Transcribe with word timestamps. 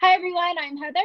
Hi, 0.00 0.14
everyone. 0.14 0.54
I'm 0.60 0.76
Heather. 0.76 1.00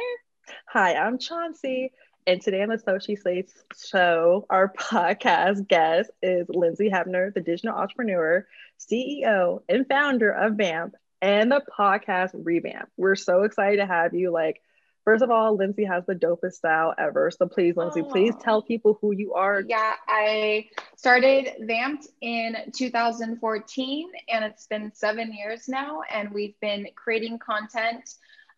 Hi, 0.68 0.94
I'm 0.94 1.18
Chauncey. 1.18 1.90
And 2.28 2.40
today 2.40 2.62
on 2.62 2.68
the 2.68 2.78
Social 2.78 3.16
Slates 3.16 3.52
show, 3.76 4.46
our 4.48 4.72
podcast 4.78 5.66
guest 5.66 6.12
is 6.22 6.46
Lindsay 6.48 6.90
Hebner, 6.90 7.34
the 7.34 7.40
digital 7.40 7.74
entrepreneur, 7.74 8.46
CEO, 8.78 9.62
and 9.68 9.84
founder 9.88 10.30
of 10.30 10.54
Vamp 10.54 10.94
and 11.20 11.50
the 11.50 11.60
podcast 11.76 12.30
Revamp. 12.34 12.88
We're 12.96 13.16
so 13.16 13.42
excited 13.42 13.78
to 13.78 13.86
have 13.86 14.14
you. 14.14 14.30
Like, 14.30 14.62
first 15.04 15.24
of 15.24 15.30
all, 15.32 15.56
Lindsay 15.56 15.86
has 15.86 16.06
the 16.06 16.14
dopest 16.14 16.52
style 16.52 16.94
ever. 16.96 17.32
So 17.32 17.48
please, 17.48 17.76
Lindsay, 17.76 18.02
oh. 18.02 18.08
please 18.08 18.34
tell 18.40 18.62
people 18.62 18.96
who 19.00 19.10
you 19.10 19.34
are. 19.34 19.60
Yeah, 19.66 19.94
I 20.06 20.68
started 20.96 21.48
Vamped 21.62 22.06
in 22.20 22.54
2014, 22.72 24.08
and 24.28 24.44
it's 24.44 24.68
been 24.68 24.92
seven 24.94 25.32
years 25.32 25.66
now. 25.66 26.02
And 26.08 26.30
we've 26.30 26.58
been 26.60 26.86
creating 26.94 27.40
content 27.40 28.08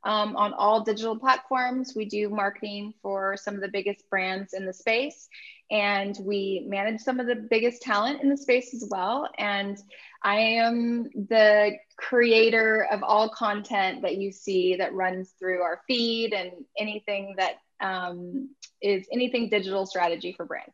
um, 0.07 0.37
on 0.37 0.55
all 0.55 0.85
digital 0.85 1.19
platforms. 1.19 1.95
We 1.97 2.05
do 2.05 2.31
marketing 2.31 2.95
for 3.03 3.37
some 3.37 3.57
of 3.57 3.61
the 3.61 3.69
biggest 3.69 4.09
brands 4.09 4.55
in 4.55 4.65
the 4.65 4.73
space, 4.73 5.29
and 5.69 6.17
we 6.23 6.65
manage 6.69 7.01
some 7.01 7.19
of 7.19 7.27
the 7.27 7.35
biggest 7.35 7.83
talent 7.83 8.23
in 8.23 8.31
the 8.31 8.37
space 8.37 8.73
as 8.73 8.87
well. 8.89 9.29
And 9.37 9.77
I 10.23 10.37
am 10.37 11.11
the 11.13 11.73
creator 11.97 12.87
of 12.91 13.03
all 13.03 13.29
content 13.29 14.03
that 14.03 14.17
you 14.17 14.31
see 14.31 14.77
that 14.77 14.95
runs 14.95 15.35
through 15.41 15.63
our 15.63 15.81
feed 15.89 16.33
and 16.33 16.53
anything 16.79 17.35
that 17.39 17.57
um, 17.81 18.51
is 18.81 19.09
anything 19.13 19.51
digital 19.51 19.87
strategy 19.87 20.33
for 20.37 20.47
brands. 20.47 20.71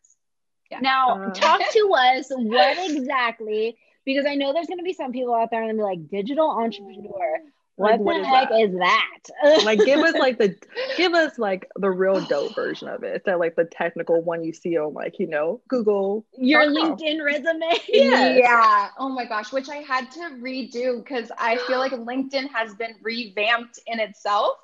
Yeah. 0.70 0.80
Now, 0.80 1.24
uh, 1.24 1.30
talk 1.30 1.60
to 1.72 1.94
us 1.96 2.26
what 2.30 2.90
exactly, 2.90 3.78
because 4.04 4.26
I 4.26 4.34
know 4.34 4.52
there's 4.52 4.66
going 4.66 4.78
to 4.78 4.84
be 4.84 4.92
some 4.92 5.12
people 5.12 5.34
out 5.34 5.50
there 5.50 5.62
and 5.62 5.78
be 5.78 5.82
like, 5.82 6.10
digital 6.10 6.50
entrepreneur 6.50 7.40
what, 7.76 8.00
what 8.00 8.20
the 8.20 8.26
heck 8.26 8.50
that? 8.50 8.60
is 8.60 8.74
that? 8.74 9.64
like 9.64 9.78
give 9.80 10.00
us 10.00 10.14
like 10.14 10.38
the 10.38 10.54
give 10.96 11.14
us 11.14 11.38
like 11.38 11.66
the 11.76 11.90
real 11.90 12.20
dope 12.26 12.54
version 12.54 12.88
of 12.88 13.02
it. 13.02 13.14
Instead 13.14 13.36
like 13.36 13.56
the 13.56 13.64
technical 13.64 14.22
one 14.22 14.44
you 14.44 14.52
see 14.52 14.76
on 14.76 14.92
like, 14.92 15.18
you 15.18 15.26
know, 15.26 15.60
Google. 15.68 16.24
Your 16.36 16.66
LinkedIn 16.66 17.24
resume. 17.24 17.72
yes. 17.88 18.38
Yeah. 18.42 18.88
Oh 18.98 19.08
my 19.08 19.24
gosh, 19.24 19.52
which 19.52 19.68
I 19.68 19.76
had 19.76 20.10
to 20.12 20.20
redo 20.40 21.02
because 21.02 21.32
I 21.38 21.56
feel 21.66 21.78
like 21.78 21.92
LinkedIn 21.92 22.48
has 22.52 22.74
been 22.74 22.94
revamped 23.02 23.78
in 23.86 24.00
itself 24.00 24.58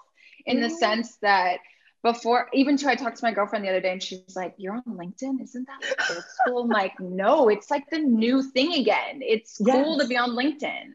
in 0.45 0.61
the 0.61 0.69
mm-hmm. 0.69 0.77
sense 0.77 1.17
that 1.17 1.59
before 2.03 2.49
even 2.53 2.77
to 2.77 2.89
I 2.89 2.95
talked 2.95 3.17
to 3.17 3.25
my 3.25 3.33
girlfriend 3.33 3.65
the 3.65 3.71
other 3.71 3.81
day 3.81 3.93
and 3.93 4.03
she's 4.03 4.37
like, 4.37 4.55
You're 4.59 4.75
on 4.75 4.83
LinkedIn? 4.87 5.43
Isn't 5.43 5.67
that 5.67 5.83
like 5.83 6.11
old 6.11 6.25
school? 6.25 6.63
I'm 6.65 6.69
like, 6.69 6.99
no, 7.01 7.49
it's 7.49 7.71
like 7.71 7.89
the 7.91 7.99
new 7.99 8.43
thing 8.43 8.75
again. 8.75 9.21
It's 9.23 9.61
yes. 9.65 9.75
cool 9.75 9.99
to 9.99 10.07
be 10.07 10.17
on 10.17 10.31
LinkedIn. 10.31 10.93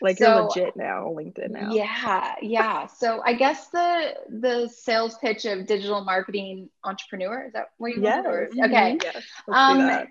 Like 0.00 0.18
so, 0.18 0.26
you're 0.26 0.42
legit 0.44 0.76
now 0.76 1.06
LinkedIn 1.06 1.50
now. 1.50 1.72
Yeah, 1.72 2.34
yeah. 2.42 2.86
So 2.86 3.22
I 3.24 3.34
guess 3.34 3.68
the 3.68 4.14
the 4.28 4.68
sales 4.68 5.16
pitch 5.18 5.44
of 5.46 5.66
digital 5.66 6.04
marketing 6.04 6.68
entrepreneur 6.84 7.46
is 7.46 7.52
that 7.54 7.68
what 7.78 7.94
you 7.94 8.02
yes. 8.02 8.24
Mm-hmm. 8.26 8.64
Okay. 8.64 8.98
Yes, 9.02 9.16
um, 9.48 10.06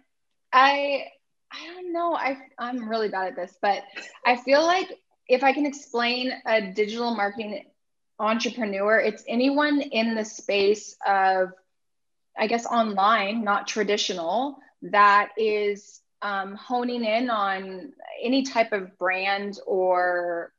I 0.52 1.06
I 1.52 1.74
don't 1.74 1.94
know. 1.94 2.16
I 2.16 2.38
I'm 2.58 2.90
really 2.90 3.10
bad 3.10 3.28
at 3.28 3.36
this, 3.36 3.56
but 3.62 3.84
I 4.26 4.38
feel 4.38 4.64
like 4.64 4.92
if 5.28 5.44
I 5.44 5.54
can 5.54 5.66
explain 5.66 6.32
a 6.46 6.72
digital 6.72 7.16
marketing 7.16 7.66
entrepreneur, 8.20 8.98
it's 9.00 9.24
anyone 9.28 9.82
in 9.82 10.16
the 10.16 10.26
space 10.26 10.96
of 11.06 11.50
I 12.38 12.48
guess 12.48 12.66
online, 12.66 13.44
not 13.44 13.68
traditional, 13.68 14.58
that 14.82 15.30
is 15.38 16.02
um, 16.26 16.56
honing 16.56 17.06
in 17.06 17.30
on 17.30 17.94
any 18.22 18.42
type 18.42 18.74
of 18.74 18.98
brand 18.98 19.60
or 19.68 20.52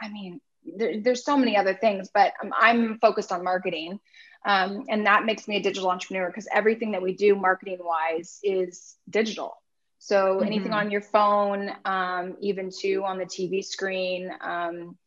i 0.00 0.08
mean 0.08 0.40
there, 0.76 1.00
there's 1.00 1.24
so 1.24 1.36
many 1.36 1.56
other 1.56 1.74
things 1.74 2.10
but 2.12 2.32
i'm, 2.42 2.52
I'm 2.58 2.98
focused 2.98 3.30
on 3.30 3.44
marketing 3.44 4.00
um, 4.46 4.84
and 4.90 5.06
that 5.06 5.24
makes 5.24 5.48
me 5.48 5.56
a 5.56 5.62
digital 5.62 5.88
entrepreneur 5.88 6.26
because 6.26 6.48
everything 6.52 6.90
that 6.92 7.00
we 7.00 7.14
do 7.14 7.36
marketing 7.36 7.78
wise 7.80 8.40
is 8.42 8.96
digital 9.08 9.56
so 10.00 10.34
mm-hmm. 10.34 10.46
anything 10.46 10.72
on 10.72 10.90
your 10.90 11.00
phone 11.00 11.70
um, 11.84 12.36
even 12.40 12.70
too 12.76 13.04
on 13.04 13.16
the 13.16 13.24
tv 13.24 13.64
screen 13.64 14.32
um, 14.40 14.98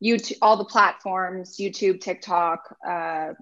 youtube 0.00 0.38
all 0.42 0.56
the 0.56 0.64
platforms 0.64 1.56
youtube 1.58 2.00
tiktok 2.00 2.76
uh, 2.86 3.32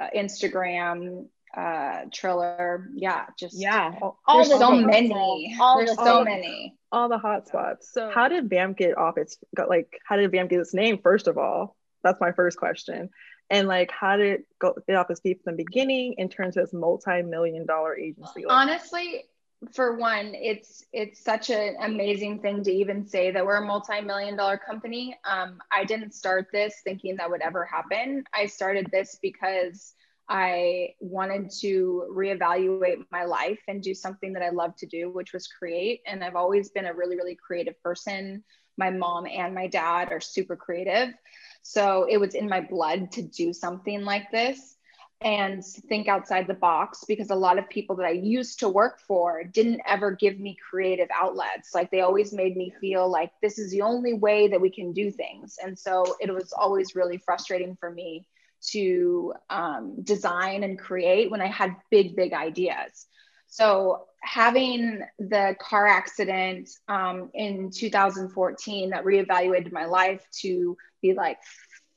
uh, 0.00 0.10
instagram 0.14 1.26
uh 1.56 2.04
Triller. 2.12 2.88
Yeah, 2.94 3.26
just 3.38 3.58
yeah. 3.58 3.94
All, 4.00 4.18
there's 4.34 4.50
the 4.50 4.58
so 4.58 4.72
many. 4.72 5.56
All 5.60 5.78
there's 5.78 5.96
the, 5.96 6.04
so 6.04 6.24
many. 6.24 6.76
All 6.92 7.08
the 7.08 7.18
hotspots. 7.18 7.84
So 7.92 8.10
how 8.10 8.28
did 8.28 8.50
Vamp 8.50 8.76
get 8.76 8.96
off 8.96 9.16
its 9.18 9.38
got 9.54 9.68
like 9.68 9.98
how 10.06 10.16
did 10.16 10.30
Vamp 10.30 10.50
get 10.50 10.60
its 10.60 10.74
name 10.74 10.98
first 11.02 11.26
of 11.26 11.38
all? 11.38 11.76
That's 12.04 12.20
my 12.20 12.32
first 12.32 12.58
question. 12.58 13.10
And 13.48 13.68
like 13.68 13.90
how 13.90 14.16
did 14.16 14.40
it 14.40 14.46
go 14.60 14.74
get 14.86 14.96
off 14.96 15.10
its 15.10 15.20
feet 15.20 15.40
from 15.42 15.56
the 15.56 15.64
beginning 15.64 16.14
in 16.18 16.28
terms 16.28 16.56
of 16.56 16.64
its 16.64 16.74
multi-million 16.74 17.64
dollar 17.64 17.96
agency? 17.96 18.44
Like, 18.44 18.46
Honestly, 18.48 19.24
for 19.72 19.96
one, 19.96 20.32
it's 20.34 20.84
it's 20.92 21.24
such 21.24 21.50
an 21.50 21.76
amazing 21.80 22.40
thing 22.40 22.62
to 22.64 22.70
even 22.70 23.06
say 23.06 23.30
that 23.30 23.44
we're 23.44 23.56
a 23.56 23.64
multi-million 23.64 24.36
dollar 24.36 24.58
company. 24.58 25.16
Um, 25.24 25.58
I 25.72 25.84
didn't 25.84 26.12
start 26.12 26.48
this 26.52 26.74
thinking 26.84 27.16
that 27.16 27.30
would 27.30 27.40
ever 27.40 27.64
happen. 27.64 28.24
I 28.34 28.46
started 28.46 28.88
this 28.92 29.18
because 29.22 29.94
I 30.28 30.94
wanted 30.98 31.50
to 31.60 32.06
reevaluate 32.10 33.04
my 33.10 33.24
life 33.24 33.60
and 33.68 33.82
do 33.82 33.94
something 33.94 34.32
that 34.32 34.42
I 34.42 34.50
love 34.50 34.74
to 34.76 34.86
do, 34.86 35.10
which 35.10 35.32
was 35.32 35.46
create. 35.46 36.00
And 36.06 36.24
I've 36.24 36.36
always 36.36 36.70
been 36.70 36.86
a 36.86 36.94
really, 36.94 37.16
really 37.16 37.36
creative 37.36 37.80
person. 37.82 38.42
My 38.76 38.90
mom 38.90 39.26
and 39.26 39.54
my 39.54 39.68
dad 39.68 40.10
are 40.10 40.20
super 40.20 40.56
creative. 40.56 41.14
So 41.62 42.06
it 42.10 42.18
was 42.18 42.34
in 42.34 42.48
my 42.48 42.60
blood 42.60 43.12
to 43.12 43.22
do 43.22 43.52
something 43.52 44.04
like 44.04 44.30
this 44.30 44.76
and 45.22 45.64
think 45.64 46.08
outside 46.08 46.46
the 46.46 46.54
box 46.54 47.04
because 47.08 47.30
a 47.30 47.34
lot 47.34 47.58
of 47.58 47.68
people 47.70 47.96
that 47.96 48.04
I 48.04 48.10
used 48.10 48.58
to 48.60 48.68
work 48.68 49.00
for 49.00 49.44
didn't 49.44 49.80
ever 49.86 50.10
give 50.10 50.38
me 50.38 50.56
creative 50.70 51.08
outlets. 51.14 51.74
Like 51.74 51.90
they 51.90 52.00
always 52.00 52.32
made 52.32 52.56
me 52.56 52.72
feel 52.80 53.10
like 53.10 53.30
this 53.40 53.58
is 53.58 53.70
the 53.70 53.82
only 53.82 54.12
way 54.12 54.48
that 54.48 54.60
we 54.60 54.70
can 54.70 54.92
do 54.92 55.10
things. 55.10 55.56
And 55.62 55.78
so 55.78 56.16
it 56.20 56.32
was 56.32 56.52
always 56.52 56.94
really 56.94 57.16
frustrating 57.16 57.76
for 57.76 57.90
me 57.90 58.26
to 58.70 59.34
um, 59.50 60.02
design 60.02 60.62
and 60.64 60.78
create 60.78 61.30
when 61.30 61.40
I 61.40 61.46
had 61.46 61.76
big, 61.90 62.16
big 62.16 62.32
ideas. 62.32 63.06
So, 63.48 64.06
having 64.20 65.02
the 65.20 65.54
car 65.60 65.86
accident 65.86 66.68
um, 66.88 67.30
in 67.32 67.70
2014 67.70 68.90
that 68.90 69.04
reevaluated 69.04 69.70
my 69.70 69.84
life 69.84 70.26
to 70.40 70.76
be 71.00 71.12
like, 71.12 71.38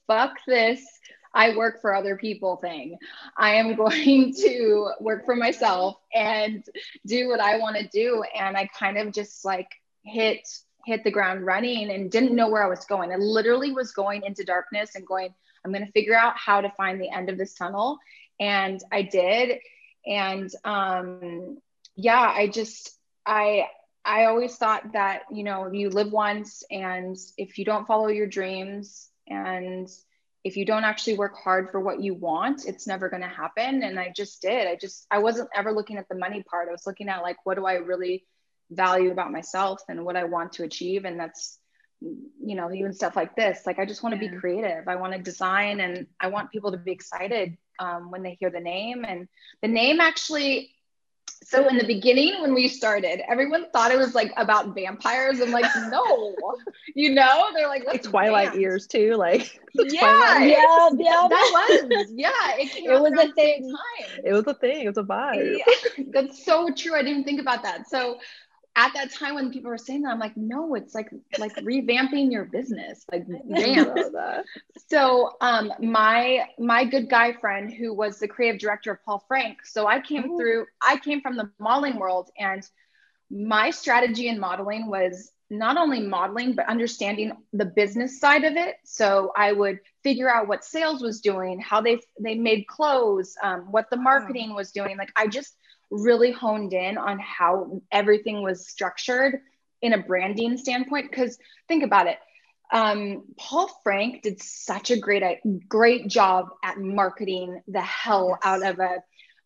fuck 0.06 0.34
this, 0.46 0.86
I 1.34 1.56
work 1.56 1.82
for 1.82 1.96
other 1.96 2.16
people 2.18 2.58
thing. 2.58 2.98
I 3.38 3.56
am 3.56 3.76
going 3.84 4.34
to 4.36 4.92
work 5.00 5.26
for 5.26 5.36
myself 5.36 5.98
and 6.14 6.64
do 7.06 7.30
what 7.30 7.40
I 7.40 7.58
want 7.58 7.78
to 7.78 7.88
do. 7.88 8.24
And 8.38 8.58
I 8.58 8.68
kind 8.78 8.98
of 8.98 9.14
just 9.14 9.46
like 9.46 9.70
hit 10.04 10.48
hit 10.86 11.04
the 11.04 11.12
ground 11.12 11.46
running 11.46 11.92
and 11.92 12.10
didn't 12.10 12.36
know 12.36 12.50
where 12.50 12.64
I 12.64 12.68
was 12.68 12.86
going. 12.86 13.12
I 13.12 13.18
literally 13.18 13.72
was 13.72 13.92
going 13.92 14.24
into 14.26 14.44
darkness 14.44 14.96
and 14.96 15.06
going, 15.06 15.34
I'm 15.64 15.72
going 15.72 15.86
to 15.86 15.92
figure 15.92 16.16
out 16.16 16.38
how 16.38 16.62
to 16.62 16.74
find 16.78 17.00
the 17.00 17.10
end 17.10 17.30
of 17.30 17.38
this 17.38 17.54
tunnel. 17.54 18.00
And 18.40 18.82
I 18.92 19.02
did. 19.02 19.60
And 20.06 20.50
um, 20.64 21.58
yeah, 21.96 22.22
I 22.22 22.48
just, 22.48 22.98
I, 23.26 23.68
I 24.06 24.26
always 24.26 24.56
thought 24.56 24.94
that, 24.94 25.24
you 25.32 25.44
know, 25.44 25.72
you 25.72 25.90
live 25.90 26.12
once 26.12 26.64
and 26.72 27.18
if 27.38 27.58
you 27.58 27.66
don't 27.66 27.86
follow 27.86 28.08
your 28.08 28.28
dreams 28.28 29.10
and 29.28 29.88
if 30.46 30.56
you 30.56 30.66
don't 30.66 30.86
actually 30.86 31.18
work 31.18 31.36
hard 31.38 31.70
for 31.70 31.82
what 31.82 32.02
you 32.02 32.14
want, 32.14 32.66
it's 32.66 32.88
never 32.88 33.10
going 33.10 33.22
to 33.22 33.28
happen. 33.28 33.84
And 33.84 34.00
I 34.00 34.12
just 34.16 34.42
did. 34.42 34.68
I 34.68 34.78
just, 34.78 35.06
I 35.12 35.20
wasn't 35.20 35.50
ever 35.54 35.74
looking 35.74 35.98
at 35.98 36.08
the 36.08 36.16
money 36.16 36.44
part. 36.50 36.70
I 36.70 36.72
was 36.72 36.88
looking 36.88 37.10
at 37.10 37.22
like, 37.22 37.38
what 37.44 37.58
do 37.58 37.66
I 37.66 37.74
really 37.74 38.26
value 38.72 39.12
about 39.12 39.34
myself 39.34 39.82
and 39.90 40.06
what 40.06 40.16
I 40.16 40.24
want 40.24 40.54
to 40.54 40.64
achieve? 40.64 41.04
And 41.04 41.20
that's, 41.20 41.59
you 42.02 42.56
know, 42.56 42.72
even 42.72 42.94
stuff 42.94 43.16
like 43.16 43.36
this. 43.36 43.62
Like, 43.66 43.80
I 43.80 43.86
just 43.86 44.04
want 44.04 44.18
to 44.18 44.24
yeah. 44.24 44.32
be 44.32 44.38
creative. 44.38 44.88
I 44.88 44.96
want 44.96 45.14
to 45.14 45.20
design 45.20 45.82
and 45.82 46.08
I 46.20 46.28
want 46.28 46.52
people 46.52 46.72
to 46.72 46.78
be 46.78 46.92
excited 46.92 47.58
um, 47.80 48.12
when 48.12 48.24
they 48.24 48.38
hear 48.40 48.50
the 48.50 48.60
name. 48.60 49.06
And 49.06 49.28
the 49.62 49.68
name 49.68 50.00
actually, 50.00 50.72
so 51.44 51.68
in 51.68 51.78
the 51.78 51.86
beginning 51.86 52.42
when 52.42 52.54
we 52.54 52.68
started, 52.68 53.22
everyone 53.30 53.70
thought 53.72 53.92
it 53.92 53.98
was 53.98 54.14
like 54.14 54.32
about 54.38 54.76
vampires. 54.76 55.40
I'm 55.42 55.52
like, 55.52 55.66
no, 55.90 56.36
you 56.96 57.14
know, 57.14 57.48
they're 57.54 57.68
like, 57.68 57.86
like 57.86 58.04
Twilight 58.04 58.56
years 58.56 58.88
too. 58.88 59.16
Like, 59.16 59.60
yeah, 59.74 60.40
yeah, 60.40 60.90
yeah, 60.96 61.28
that 61.30 61.86
was, 61.90 62.12
yeah, 62.14 62.30
it, 62.58 62.86
it 62.86 63.02
was 63.02 63.14
a 63.14 63.34
thing. 63.34 63.74
It 64.24 64.34
was 64.34 64.48
a 64.48 64.54
thing. 64.54 64.86
It 64.86 64.88
was 64.88 64.98
a 64.98 65.04
vibe. 65.04 65.58
Yeah, 65.58 66.04
that's 66.12 66.46
so 66.46 66.70
true. 66.74 66.96
I 66.96 67.04
didn't 67.04 67.24
think 67.24 67.42
about 67.42 67.64
that. 67.64 67.90
So 67.90 68.20
at 68.80 68.94
that 68.94 69.12
time 69.12 69.36
when 69.36 69.52
people 69.52 69.70
were 69.70 69.78
saying 69.78 70.04
that, 70.04 70.12
I'm 70.12 70.20
like, 70.20 70.38
no, 70.38 70.76
it's 70.76 70.96
like 70.96 71.10
like 71.38 71.56
revamping 71.72 72.32
your 72.32 72.46
business, 72.46 73.06
like 73.12 73.26
vamp. 73.50 73.90
so 74.88 75.36
um 75.42 75.72
my 75.80 76.48
my 76.58 76.86
good 76.86 77.10
guy 77.10 77.34
friend 77.34 77.72
who 77.72 77.94
was 77.94 78.20
the 78.20 78.28
creative 78.28 78.60
director 78.60 78.92
of 78.92 79.04
Paul 79.06 79.24
Frank. 79.28 79.66
So 79.66 79.86
I 79.88 80.00
came 80.00 80.32
Ooh. 80.32 80.38
through, 80.38 80.66
I 80.82 80.98
came 80.98 81.22
from 81.22 81.36
the 81.36 81.50
modeling 81.60 81.98
world 81.98 82.30
and 82.38 82.64
my 83.30 83.70
strategy 83.70 84.28
in 84.28 84.40
modeling 84.40 84.88
was 84.88 85.32
not 85.50 85.78
only 85.78 86.00
modeling 86.00 86.54
but 86.54 86.68
understanding 86.68 87.32
the 87.54 87.66
business 87.66 88.20
side 88.20 88.44
of 88.44 88.56
it 88.56 88.76
so 88.84 89.32
i 89.36 89.52
would 89.52 89.80
figure 90.04 90.30
out 90.30 90.48
what 90.48 90.64
sales 90.64 91.02
was 91.02 91.22
doing 91.22 91.60
how 91.60 91.82
they 91.82 92.00
they 92.20 92.36
made 92.36 92.66
clothes 92.68 93.36
um, 93.44 93.62
what 93.72 93.90
the 93.90 93.98
marketing 93.98 94.54
was 94.54 94.72
doing 94.72 94.98
like 94.98 95.12
i 95.16 95.28
just 95.28 95.56
really 95.92 96.32
honed 96.32 96.74
in 96.74 96.98
on 96.98 97.20
how 97.20 97.82
everything 97.92 98.42
was 98.42 98.68
structured 98.68 99.42
in 99.82 99.94
a 99.94 99.98
branding 99.98 100.58
standpoint 100.58 101.10
because 101.10 101.38
think 101.68 101.84
about 101.84 102.08
it 102.08 102.18
um, 102.72 103.24
paul 103.38 103.70
frank 103.84 104.22
did 104.22 104.42
such 104.42 104.92
a 104.92 104.98
great 104.98 105.24
great 105.68 106.08
job 106.08 106.48
at 106.64 106.78
marketing 106.78 107.62
the 107.68 107.82
hell 107.82 108.30
yes. 108.30 108.40
out 108.44 108.66
of 108.66 108.80
a, 108.80 108.98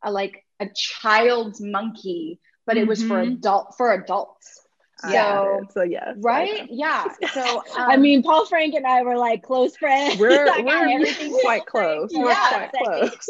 a 0.04 0.12
like 0.12 0.44
a 0.60 0.68
child's 0.75 1.62
monkey 1.62 2.40
but 2.66 2.75
mm-hmm. 2.75 2.84
it 2.84 2.88
was 2.88 3.01
for 3.01 3.22
mm-hmm. 3.22 3.34
adult 3.34 3.75
for 3.78 3.94
adults 3.94 4.63
so, 5.12 5.62
so 5.72 5.84
yes. 5.84 6.16
Right? 6.18 6.68
Yeah. 6.69 7.06
So 7.34 7.42
um, 7.57 7.63
I 7.78 7.98
mean, 7.98 8.24
Paul 8.24 8.46
Frank 8.46 8.74
and 8.74 8.86
I 8.86 9.04
were 9.04 9.18
like 9.18 9.44
close 9.44 9.75
friends. 9.75 10.19
We're, 10.19 10.46
we're 10.63 11.42
quite 11.42 11.66
close. 11.68 12.12
We're 12.13 12.30
yeah, 12.30 12.69
quite 12.69 12.84
close. 12.84 13.28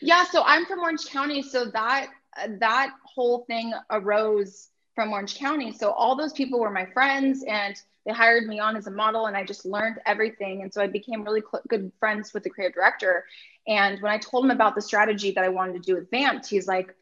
yeah. 0.00 0.24
So 0.24 0.42
I'm 0.44 0.66
from 0.66 0.80
Orange 0.80 1.06
County. 1.06 1.42
So 1.42 1.66
that 1.72 2.08
that 2.58 2.90
whole 3.04 3.44
thing 3.46 3.72
arose 3.90 4.68
from 4.94 5.12
Orange 5.12 5.36
County. 5.36 5.72
So 5.72 5.92
all 5.92 6.16
those 6.16 6.32
people 6.32 6.58
were 6.58 6.70
my 6.70 6.86
friends 6.86 7.44
and 7.46 7.76
they 8.04 8.12
hired 8.12 8.46
me 8.46 8.58
on 8.58 8.74
as 8.74 8.86
a 8.86 8.90
model 8.90 9.26
and 9.26 9.36
I 9.36 9.44
just 9.44 9.64
learned 9.64 9.98
everything. 10.06 10.62
And 10.62 10.72
so 10.72 10.82
I 10.82 10.86
became 10.86 11.22
really 11.22 11.42
cl- 11.42 11.62
good 11.68 11.92
friends 12.00 12.34
with 12.34 12.42
the 12.42 12.50
creative 12.50 12.74
director. 12.74 13.24
And 13.66 14.00
when 14.00 14.10
I 14.10 14.18
told 14.18 14.44
him 14.44 14.50
about 14.50 14.74
the 14.74 14.82
strategy 14.82 15.30
that 15.32 15.44
I 15.44 15.50
wanted 15.50 15.74
to 15.74 15.78
do 15.80 15.94
with 15.94 16.10
Vamped, 16.10 16.48
he's 16.48 16.66
like, 16.66 16.94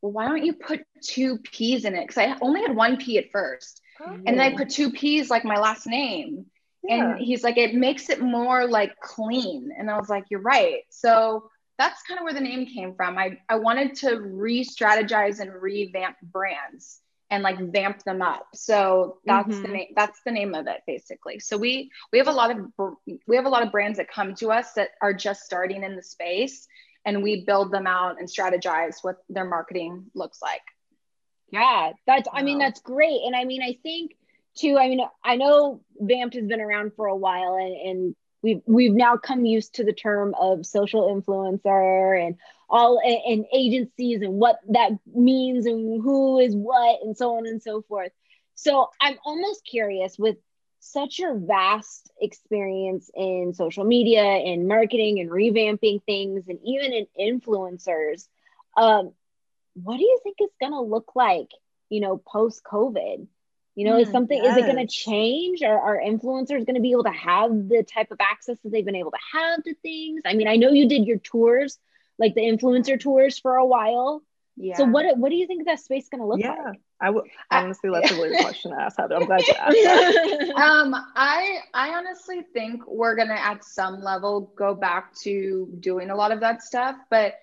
well, 0.00 0.12
why 0.12 0.26
don't 0.26 0.44
you 0.44 0.52
put 0.52 0.84
two 1.00 1.38
P's 1.38 1.84
in 1.84 1.94
it? 1.94 2.06
Because 2.06 2.18
I 2.18 2.36
only 2.40 2.62
had 2.62 2.74
one 2.74 2.96
P 2.96 3.18
at 3.18 3.30
first. 3.30 3.80
Oh. 4.00 4.12
And 4.12 4.26
then 4.26 4.40
I 4.40 4.56
put 4.56 4.70
two 4.70 4.90
P's 4.90 5.30
like 5.30 5.44
my 5.44 5.56
last 5.56 5.86
name. 5.86 6.46
Yeah. 6.82 7.12
And 7.12 7.20
he's 7.20 7.42
like, 7.44 7.56
it 7.56 7.74
makes 7.74 8.10
it 8.10 8.20
more 8.20 8.66
like 8.66 8.98
clean. 9.00 9.70
And 9.78 9.90
I 9.90 9.98
was 9.98 10.08
like, 10.08 10.24
you're 10.28 10.40
right. 10.40 10.82
So 10.90 11.50
that's 11.78 12.02
kind 12.02 12.18
of 12.18 12.24
where 12.24 12.34
the 12.34 12.40
name 12.40 12.66
came 12.66 12.94
from. 12.94 13.18
I, 13.18 13.38
I 13.48 13.56
wanted 13.56 13.96
to 13.96 14.20
re 14.20 14.64
strategize 14.64 15.40
and 15.40 15.52
revamp 15.52 16.16
brands 16.22 17.00
and 17.30 17.42
like 17.42 17.58
vamp 17.72 18.02
them 18.04 18.22
up. 18.22 18.46
So 18.54 19.18
that's 19.24 19.48
mm-hmm. 19.48 19.62
the 19.62 19.68
name 19.68 19.86
that's 19.96 20.20
the 20.24 20.30
name 20.30 20.54
of 20.54 20.66
it 20.66 20.82
basically. 20.86 21.40
So 21.40 21.56
we 21.56 21.90
we 22.12 22.18
have 22.18 22.28
a 22.28 22.32
lot 22.32 22.50
of 22.50 22.94
we 23.26 23.36
have 23.36 23.46
a 23.46 23.48
lot 23.48 23.64
of 23.64 23.72
brands 23.72 23.98
that 23.98 24.08
come 24.08 24.34
to 24.36 24.52
us 24.52 24.72
that 24.74 24.90
are 25.02 25.12
just 25.12 25.42
starting 25.42 25.82
in 25.82 25.96
the 25.96 26.02
space 26.02 26.66
and 27.04 27.22
we 27.22 27.44
build 27.44 27.72
them 27.72 27.86
out 27.86 28.18
and 28.18 28.28
strategize 28.28 28.96
what 29.02 29.16
their 29.28 29.44
marketing 29.44 30.06
looks 30.14 30.40
like. 30.40 30.62
Yeah, 31.50 31.92
that's 32.06 32.28
I 32.32 32.42
mean 32.42 32.58
that's 32.58 32.80
great. 32.80 33.20
And 33.24 33.34
I 33.34 33.44
mean 33.44 33.62
I 33.62 33.78
think 33.82 34.16
too, 34.56 34.78
I 34.78 34.88
mean 34.88 35.00
I 35.24 35.36
know 35.36 35.82
Vamped 35.98 36.34
has 36.34 36.46
been 36.46 36.60
around 36.60 36.92
for 36.94 37.06
a 37.06 37.16
while 37.16 37.56
and, 37.56 37.74
and 37.74 38.16
we've 38.44 38.60
we've 38.66 38.92
now 38.92 39.16
come 39.16 39.46
used 39.46 39.74
to 39.76 39.84
the 39.84 39.92
term 39.92 40.34
of 40.38 40.66
social 40.66 41.08
influencer 41.08 42.24
and 42.24 42.36
all 42.68 43.00
and 43.02 43.46
agencies 43.52 44.20
and 44.20 44.34
what 44.34 44.60
that 44.68 44.90
means 45.12 45.64
and 45.64 46.02
who 46.02 46.38
is 46.38 46.54
what 46.54 47.00
and 47.02 47.16
so 47.16 47.38
on 47.38 47.46
and 47.46 47.62
so 47.62 47.82
forth. 47.82 48.12
So 48.54 48.90
I'm 49.00 49.16
almost 49.24 49.64
curious 49.64 50.18
with 50.18 50.36
such 50.78 51.18
a 51.20 51.34
vast 51.34 52.12
experience 52.20 53.10
in 53.16 53.54
social 53.54 53.84
media 53.84 54.22
and 54.22 54.68
marketing 54.68 55.18
and 55.18 55.30
revamping 55.30 56.02
things 56.04 56.44
and 56.46 56.58
even 56.62 56.92
in 56.92 57.06
influencers 57.18 58.28
um, 58.76 59.12
what 59.72 59.96
do 59.96 60.02
you 60.02 60.20
think 60.22 60.36
it's 60.40 60.56
going 60.60 60.72
to 60.72 60.80
look 60.80 61.12
like 61.16 61.48
you 61.88 62.00
know 62.00 62.18
post 62.18 62.62
covid 62.62 63.26
you 63.74 63.84
know 63.84 63.96
mm, 63.96 64.02
is 64.02 64.10
something 64.10 64.42
yes. 64.42 64.56
is 64.56 64.64
it 64.64 64.72
going 64.72 64.86
to 64.86 64.92
change 64.92 65.62
or 65.62 65.78
are 65.78 66.00
influencers 66.00 66.66
going 66.66 66.74
to 66.74 66.80
be 66.80 66.92
able 66.92 67.04
to 67.04 67.10
have 67.10 67.50
the 67.50 67.82
type 67.82 68.10
of 68.10 68.18
access 68.20 68.58
that 68.62 68.70
they've 68.70 68.84
been 68.84 68.96
able 68.96 69.10
to 69.10 69.18
have 69.32 69.62
to 69.62 69.74
things 69.82 70.22
i 70.24 70.34
mean 70.34 70.48
i 70.48 70.56
know 70.56 70.70
you 70.70 70.88
did 70.88 71.06
your 71.06 71.18
tours 71.18 71.78
like 72.18 72.34
the 72.34 72.42
influencer 72.42 72.98
tours 72.98 73.38
for 73.38 73.56
a 73.56 73.66
while 73.66 74.22
yeah. 74.56 74.76
So 74.76 74.84
what 74.84 75.18
what 75.18 75.30
do 75.30 75.36
you 75.36 75.46
think 75.46 75.66
that 75.66 75.80
space 75.80 76.04
is 76.04 76.08
going 76.08 76.20
to 76.20 76.26
look 76.26 76.40
like? 76.40 76.56
yeah. 76.56 76.68
like? 76.70 76.80
I 77.00 77.10
would 77.10 77.24
honestly 77.50 77.90
that's 77.92 78.12
a 78.12 78.20
weird 78.20 78.38
question 78.40 78.70
to 78.70 78.80
ask 78.80 78.96
Heather. 78.96 79.16
I'm 79.16 79.26
glad 79.26 79.46
you 79.46 79.54
asked. 79.54 80.50
um, 80.54 80.94
I 81.16 81.58
I 81.74 81.90
honestly 81.90 82.42
think 82.52 82.82
we're 82.86 83.16
gonna 83.16 83.34
at 83.34 83.64
some 83.64 84.00
level 84.00 84.52
go 84.56 84.74
back 84.74 85.14
to 85.22 85.68
doing 85.80 86.10
a 86.10 86.16
lot 86.16 86.30
of 86.30 86.40
that 86.40 86.62
stuff, 86.62 86.96
but 87.10 87.34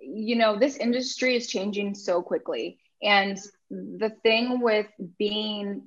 you 0.00 0.36
know 0.36 0.58
this 0.58 0.76
industry 0.76 1.34
is 1.34 1.46
changing 1.46 1.94
so 1.94 2.22
quickly, 2.22 2.78
and 3.02 3.38
the 3.70 4.10
thing 4.24 4.60
with 4.60 4.86
being 5.18 5.82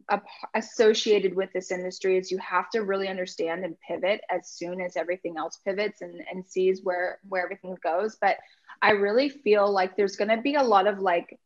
associated 0.56 1.36
with 1.36 1.52
this 1.54 1.72
industry 1.72 2.18
is 2.18 2.32
you 2.32 2.38
have 2.38 2.70
to 2.70 2.80
really 2.80 3.10
understand 3.10 3.66
and 3.66 3.76
pivot 3.86 4.22
as 4.30 4.48
soon 4.48 4.80
as 4.80 4.96
everything 4.96 5.36
else 5.38 5.60
pivots 5.66 6.02
and, 6.02 6.22
and 6.32 6.48
sees 6.48 6.82
where 6.84 7.20
where 7.28 7.44
everything 7.44 7.78
goes. 7.84 8.18
But 8.20 8.38
i 8.82 8.92
really 8.92 9.30
feel 9.30 9.72
like 9.72 9.96
there's 9.96 10.16
going 10.16 10.36
to 10.36 10.42
be 10.42 10.56
a 10.56 10.64
lot 10.64 10.88
of 10.88 11.00
like 11.00 11.40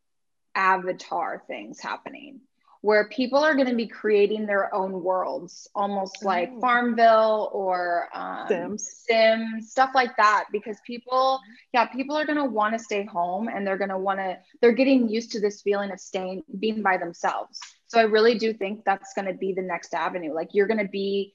avatar 0.54 1.42
things 1.46 1.80
happening 1.80 2.40
where 2.80 3.08
people 3.08 3.38
are 3.40 3.54
going 3.54 3.68
to 3.68 3.74
be 3.74 3.86
creating 3.86 4.46
their 4.46 4.72
own 4.72 5.02
worlds, 5.02 5.68
almost 5.74 6.24
like 6.24 6.50
oh. 6.54 6.60
Farmville 6.60 7.50
or 7.52 8.08
um, 8.14 8.46
Sims. 8.48 9.04
Sims, 9.08 9.70
stuff 9.70 9.90
like 9.94 10.16
that. 10.16 10.44
Because 10.52 10.78
people, 10.86 11.40
yeah, 11.72 11.86
people 11.86 12.16
are 12.16 12.24
going 12.24 12.38
to 12.38 12.44
want 12.44 12.74
to 12.74 12.78
stay 12.78 13.04
home 13.04 13.48
and 13.48 13.66
they're 13.66 13.78
going 13.78 13.90
to 13.90 13.98
want 13.98 14.20
to, 14.20 14.38
they're 14.60 14.72
getting 14.72 15.08
used 15.08 15.32
to 15.32 15.40
this 15.40 15.60
feeling 15.62 15.90
of 15.90 15.98
staying, 15.98 16.44
being 16.58 16.82
by 16.82 16.96
themselves. 16.96 17.58
So 17.88 17.98
I 17.98 18.04
really 18.04 18.38
do 18.38 18.52
think 18.52 18.84
that's 18.84 19.12
going 19.14 19.26
to 19.26 19.34
be 19.34 19.52
the 19.52 19.62
next 19.62 19.92
avenue. 19.92 20.32
Like 20.32 20.50
you're 20.52 20.68
going 20.68 20.78
to 20.78 20.88
be, 20.88 21.34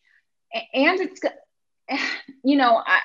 and 0.74 1.00
it's, 1.02 1.22
you 2.44 2.56
know, 2.56 2.82
I, 2.86 3.00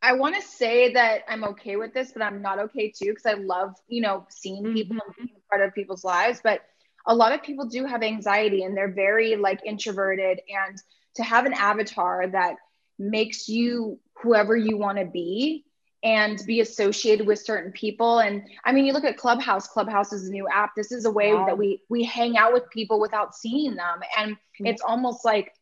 I 0.00 0.12
want 0.12 0.36
to 0.36 0.42
say 0.42 0.92
that 0.92 1.22
I'm 1.28 1.44
okay 1.44 1.76
with 1.76 1.94
this, 1.94 2.12
but 2.12 2.22
I'm 2.22 2.42
not 2.42 2.58
okay 2.58 2.90
too 2.90 3.06
because 3.06 3.24
I 3.24 3.34
love, 3.34 3.74
you 3.88 4.02
know, 4.02 4.26
seeing 4.28 4.74
people 4.74 4.96
mm-hmm. 4.96 5.20
and 5.20 5.28
being 5.28 5.40
part 5.50 5.66
of 5.66 5.74
people's 5.74 6.04
lives. 6.04 6.40
But 6.44 6.60
a 7.06 7.14
lot 7.14 7.32
of 7.32 7.42
people 7.42 7.66
do 7.66 7.84
have 7.84 8.02
anxiety 8.02 8.64
and 8.64 8.76
they're 8.76 8.92
very 8.92 9.36
like 9.36 9.60
introverted 9.64 10.40
and 10.48 10.80
to 11.16 11.22
have 11.22 11.46
an 11.46 11.52
avatar 11.52 12.26
that 12.28 12.56
makes 12.98 13.48
you 13.48 13.98
whoever 14.22 14.56
you 14.56 14.76
want 14.76 14.98
to 14.98 15.04
be 15.04 15.64
and 16.02 16.42
be 16.46 16.60
associated 16.60 17.26
with 17.26 17.38
certain 17.38 17.72
people 17.72 18.20
and 18.20 18.42
i 18.64 18.72
mean 18.72 18.84
you 18.84 18.92
look 18.92 19.04
at 19.04 19.16
clubhouse 19.16 19.66
clubhouse 19.66 20.12
is 20.12 20.28
a 20.28 20.30
new 20.30 20.46
app 20.48 20.74
this 20.76 20.92
is 20.92 21.04
a 21.04 21.10
way 21.10 21.34
wow. 21.34 21.46
that 21.46 21.56
we 21.56 21.80
we 21.88 22.04
hang 22.04 22.36
out 22.36 22.52
with 22.52 22.68
people 22.70 23.00
without 23.00 23.34
seeing 23.34 23.74
them 23.74 24.00
and 24.18 24.32
mm-hmm. 24.32 24.66
it's 24.66 24.82
almost 24.82 25.24
like 25.24 25.52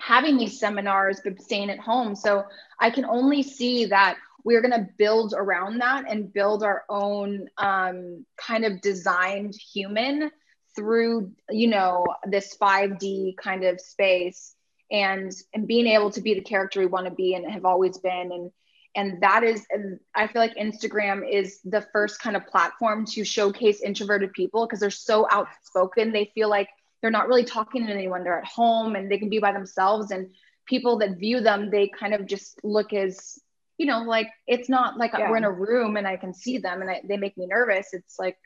having 0.00 0.36
these 0.36 0.58
seminars 0.58 1.20
but 1.22 1.40
staying 1.40 1.70
at 1.70 1.78
home 1.78 2.16
so 2.16 2.44
i 2.80 2.90
can 2.90 3.04
only 3.04 3.42
see 3.42 3.84
that 3.86 4.16
we're 4.44 4.60
going 4.62 4.72
to 4.72 4.88
build 4.96 5.34
around 5.36 5.80
that 5.80 6.04
and 6.08 6.32
build 6.32 6.62
our 6.62 6.84
own 6.88 7.48
um, 7.58 8.24
kind 8.36 8.64
of 8.64 8.80
designed 8.80 9.52
human 9.56 10.30
through 10.76 11.32
you 11.50 11.68
know 11.68 12.06
this 12.28 12.56
5d 12.60 13.36
kind 13.36 13.64
of 13.64 13.80
space 13.80 14.54
and 14.90 15.32
and 15.54 15.66
being 15.66 15.86
able 15.86 16.10
to 16.10 16.20
be 16.20 16.34
the 16.34 16.42
character 16.42 16.80
we 16.80 16.86
want 16.86 17.06
to 17.06 17.12
be 17.12 17.34
and 17.34 17.50
have 17.50 17.64
always 17.64 17.98
been. 17.98 18.30
And 18.32 18.50
and 18.94 19.20
that 19.22 19.44
is 19.44 19.66
and 19.70 20.00
i 20.14 20.26
feel 20.26 20.40
like 20.40 20.56
instagram 20.56 21.22
is 21.30 21.60
the 21.64 21.86
first 21.92 22.18
kind 22.18 22.34
of 22.34 22.46
platform 22.46 23.04
to 23.04 23.24
showcase 23.24 23.82
introverted 23.82 24.32
people 24.32 24.64
because 24.64 24.80
they're 24.80 24.90
so 24.90 25.26
outspoken. 25.30 26.12
They 26.12 26.30
feel 26.34 26.48
like 26.48 26.68
they're 27.02 27.10
not 27.10 27.28
really 27.28 27.44
talking 27.44 27.86
to 27.86 27.92
anyone. 27.92 28.24
They're 28.24 28.38
at 28.38 28.46
home 28.46 28.96
and 28.96 29.10
they 29.10 29.18
can 29.18 29.28
be 29.28 29.38
by 29.38 29.52
themselves. 29.52 30.10
And 30.10 30.30
people 30.66 30.98
that 30.98 31.18
view 31.18 31.40
them 31.40 31.70
they 31.70 31.88
kind 31.88 32.14
of 32.14 32.26
just 32.26 32.58
look 32.64 32.92
as 32.92 33.38
you 33.78 33.86
know 33.86 34.02
like 34.02 34.28
it's 34.46 34.68
not 34.68 34.96
like 34.96 35.12
yeah. 35.12 35.30
we're 35.30 35.36
in 35.36 35.44
a 35.44 35.52
room 35.52 35.96
and 35.96 36.08
i 36.08 36.16
can 36.16 36.34
see 36.34 36.58
them 36.58 36.80
and 36.80 36.90
I, 36.90 37.02
they 37.06 37.16
make 37.16 37.36
me 37.36 37.46
nervous. 37.46 37.88
It's 37.92 38.18
like 38.18 38.38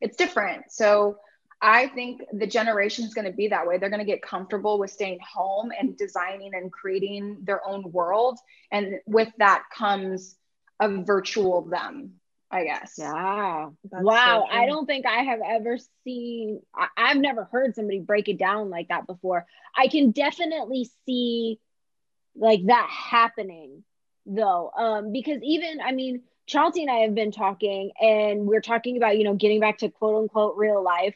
it's 0.00 0.16
different. 0.16 0.64
So 0.70 1.16
I 1.64 1.86
think 1.86 2.22
the 2.32 2.46
generation 2.46 3.04
is 3.04 3.14
going 3.14 3.26
to 3.26 3.32
be 3.32 3.48
that 3.48 3.68
way. 3.68 3.78
They're 3.78 3.88
going 3.88 4.00
to 4.00 4.04
get 4.04 4.20
comfortable 4.20 4.80
with 4.80 4.90
staying 4.90 5.20
home 5.20 5.70
and 5.78 5.96
designing 5.96 6.54
and 6.54 6.72
creating 6.72 7.38
their 7.44 7.64
own 7.66 7.92
world. 7.92 8.40
And 8.72 8.96
with 9.06 9.28
that 9.38 9.62
comes 9.72 10.34
a 10.80 10.88
virtual 10.88 11.62
them, 11.62 12.14
I 12.50 12.64
guess. 12.64 12.94
Yeah. 12.98 13.70
That's 13.90 14.02
wow. 14.02 14.46
So 14.50 14.56
I 14.56 14.66
don't 14.66 14.86
think 14.86 15.06
I 15.06 15.22
have 15.22 15.38
ever 15.48 15.78
seen, 16.02 16.60
I, 16.74 16.88
I've 16.96 17.18
never 17.18 17.44
heard 17.44 17.76
somebody 17.76 18.00
break 18.00 18.28
it 18.28 18.38
down 18.38 18.68
like 18.68 18.88
that 18.88 19.06
before. 19.06 19.46
I 19.76 19.86
can 19.86 20.10
definitely 20.10 20.90
see 21.06 21.60
like 22.34 22.66
that 22.66 22.88
happening 22.90 23.84
though. 24.26 24.72
Um, 24.76 25.12
because 25.12 25.38
even, 25.44 25.80
I 25.80 25.92
mean, 25.92 26.22
Chauncey 26.46 26.82
and 26.82 26.90
I 26.90 27.00
have 27.02 27.14
been 27.14 27.30
talking 27.30 27.92
and 28.00 28.46
we're 28.46 28.60
talking 28.60 28.96
about, 28.96 29.16
you 29.16 29.22
know, 29.22 29.34
getting 29.34 29.60
back 29.60 29.78
to 29.78 29.90
quote 29.90 30.22
unquote 30.22 30.56
real 30.56 30.82
life 30.82 31.14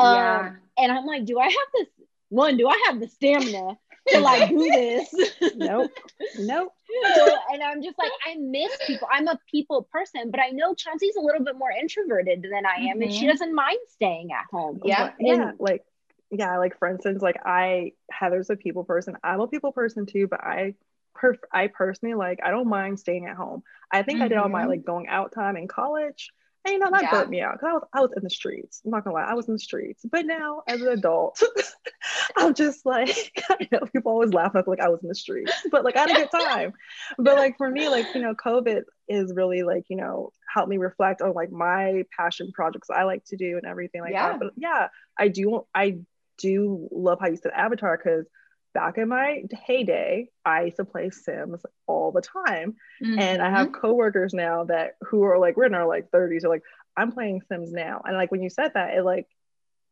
um, 0.00 0.14
yeah. 0.14 0.52
And 0.78 0.92
I'm 0.92 1.06
like, 1.06 1.24
do 1.24 1.38
I 1.38 1.44
have 1.44 1.68
this? 1.74 1.86
One, 2.28 2.56
do 2.56 2.68
I 2.68 2.80
have 2.86 3.00
the 3.00 3.08
stamina 3.08 3.76
to 4.08 4.20
like 4.20 4.48
do 4.48 4.56
this? 4.56 5.12
nope. 5.56 5.90
Nope. 6.38 6.72
So, 7.14 7.36
and 7.52 7.62
I'm 7.62 7.82
just 7.82 7.98
like, 7.98 8.10
I 8.26 8.36
miss 8.36 8.70
people. 8.86 9.08
I'm 9.12 9.28
a 9.28 9.38
people 9.50 9.88
person, 9.92 10.30
but 10.30 10.40
I 10.40 10.50
know 10.50 10.74
Chauncey's 10.74 11.16
a 11.16 11.20
little 11.20 11.44
bit 11.44 11.56
more 11.56 11.70
introverted 11.70 12.42
than 12.42 12.66
I 12.66 12.82
am, 12.82 12.96
mm-hmm. 12.96 13.02
and 13.02 13.12
she 13.12 13.20
mm-hmm. 13.20 13.28
doesn't 13.28 13.54
mind 13.54 13.78
staying 13.88 14.30
at 14.32 14.46
home. 14.50 14.80
Yeah. 14.84 15.10
And, 15.18 15.26
yeah. 15.26 15.52
Like 15.58 15.84
yeah, 16.30 16.58
like 16.58 16.78
for 16.78 16.88
instance, 16.88 17.22
like 17.22 17.40
I 17.44 17.92
Heather's 18.10 18.50
a 18.50 18.56
people 18.56 18.84
person. 18.84 19.16
I'm 19.22 19.40
a 19.40 19.48
people 19.48 19.72
person 19.72 20.06
too, 20.06 20.28
but 20.28 20.40
I 20.40 20.74
per 21.14 21.36
I 21.52 21.66
personally 21.66 22.14
like 22.14 22.38
I 22.42 22.50
don't 22.50 22.68
mind 22.68 23.00
staying 23.00 23.26
at 23.26 23.36
home. 23.36 23.62
I 23.90 24.02
think 24.02 24.16
mm-hmm. 24.16 24.24
I 24.24 24.28
did 24.28 24.38
all 24.38 24.48
my 24.48 24.60
mm-hmm. 24.60 24.70
like 24.70 24.84
going 24.84 25.08
out 25.08 25.32
time 25.32 25.56
in 25.56 25.66
college. 25.66 26.30
And 26.64 26.74
you 26.74 26.78
know, 26.78 26.90
that 26.90 27.02
yeah. 27.02 27.10
burnt 27.10 27.30
me 27.30 27.40
out 27.40 27.54
because 27.54 27.68
I 27.68 27.72
was 27.72 27.82
I 27.94 28.00
was 28.00 28.12
in 28.16 28.22
the 28.22 28.30
streets. 28.30 28.82
I'm 28.84 28.90
not 28.90 29.04
gonna 29.04 29.14
lie, 29.14 29.22
I 29.22 29.34
was 29.34 29.48
in 29.48 29.54
the 29.54 29.60
streets. 29.60 30.04
But 30.10 30.26
now 30.26 30.62
as 30.66 30.82
an 30.82 30.88
adult, 30.88 31.42
I'm 32.36 32.52
just 32.54 32.84
like 32.84 33.32
I 33.48 33.68
know 33.72 33.80
people 33.92 34.12
always 34.12 34.34
laugh 34.34 34.54
at 34.54 34.68
like 34.68 34.80
I 34.80 34.88
was 34.88 35.02
in 35.02 35.08
the 35.08 35.14
streets, 35.14 35.52
but 35.70 35.84
like 35.84 35.96
I 35.96 36.00
had 36.00 36.10
a 36.10 36.14
good 36.14 36.30
time. 36.30 36.72
but 37.18 37.36
like 37.36 37.56
for 37.56 37.70
me, 37.70 37.88
like 37.88 38.06
you 38.14 38.20
know, 38.20 38.34
COVID 38.34 38.82
is 39.08 39.32
really 39.34 39.62
like, 39.62 39.84
you 39.88 39.96
know, 39.96 40.32
helped 40.52 40.68
me 40.68 40.76
reflect 40.76 41.22
on 41.22 41.32
like 41.32 41.50
my 41.50 42.04
passion 42.16 42.52
projects 42.52 42.90
I 42.90 43.04
like 43.04 43.24
to 43.26 43.36
do 43.36 43.56
and 43.56 43.66
everything 43.66 44.02
like 44.02 44.12
yeah. 44.12 44.30
that. 44.30 44.40
But 44.40 44.52
yeah, 44.56 44.88
I 45.18 45.28
do 45.28 45.66
I 45.74 46.00
do 46.36 46.88
love 46.90 47.18
how 47.20 47.28
you 47.28 47.36
said 47.36 47.52
avatar 47.54 47.96
because 47.96 48.26
back 48.72 48.98
in 48.98 49.08
my 49.08 49.42
heyday, 49.66 50.28
I 50.44 50.64
used 50.64 50.76
to 50.76 50.84
play 50.84 51.10
Sims 51.10 51.62
all 51.86 52.12
the 52.12 52.20
time. 52.20 52.76
Mm-hmm. 53.02 53.18
And 53.18 53.42
I 53.42 53.50
have 53.50 53.68
mm-hmm. 53.68 53.80
coworkers 53.80 54.32
now 54.32 54.64
that 54.64 54.92
who 55.02 55.22
are 55.24 55.38
like, 55.38 55.56
we're 55.56 55.64
in 55.64 55.74
our 55.74 55.86
like 55.86 56.10
30s, 56.10 56.44
are 56.44 56.48
like, 56.48 56.62
I'm 56.96 57.12
playing 57.12 57.42
Sims 57.48 57.72
now. 57.72 58.02
And 58.04 58.16
like 58.16 58.30
when 58.30 58.42
you 58.42 58.50
said 58.50 58.72
that, 58.74 58.94
it 58.94 59.04
like 59.04 59.26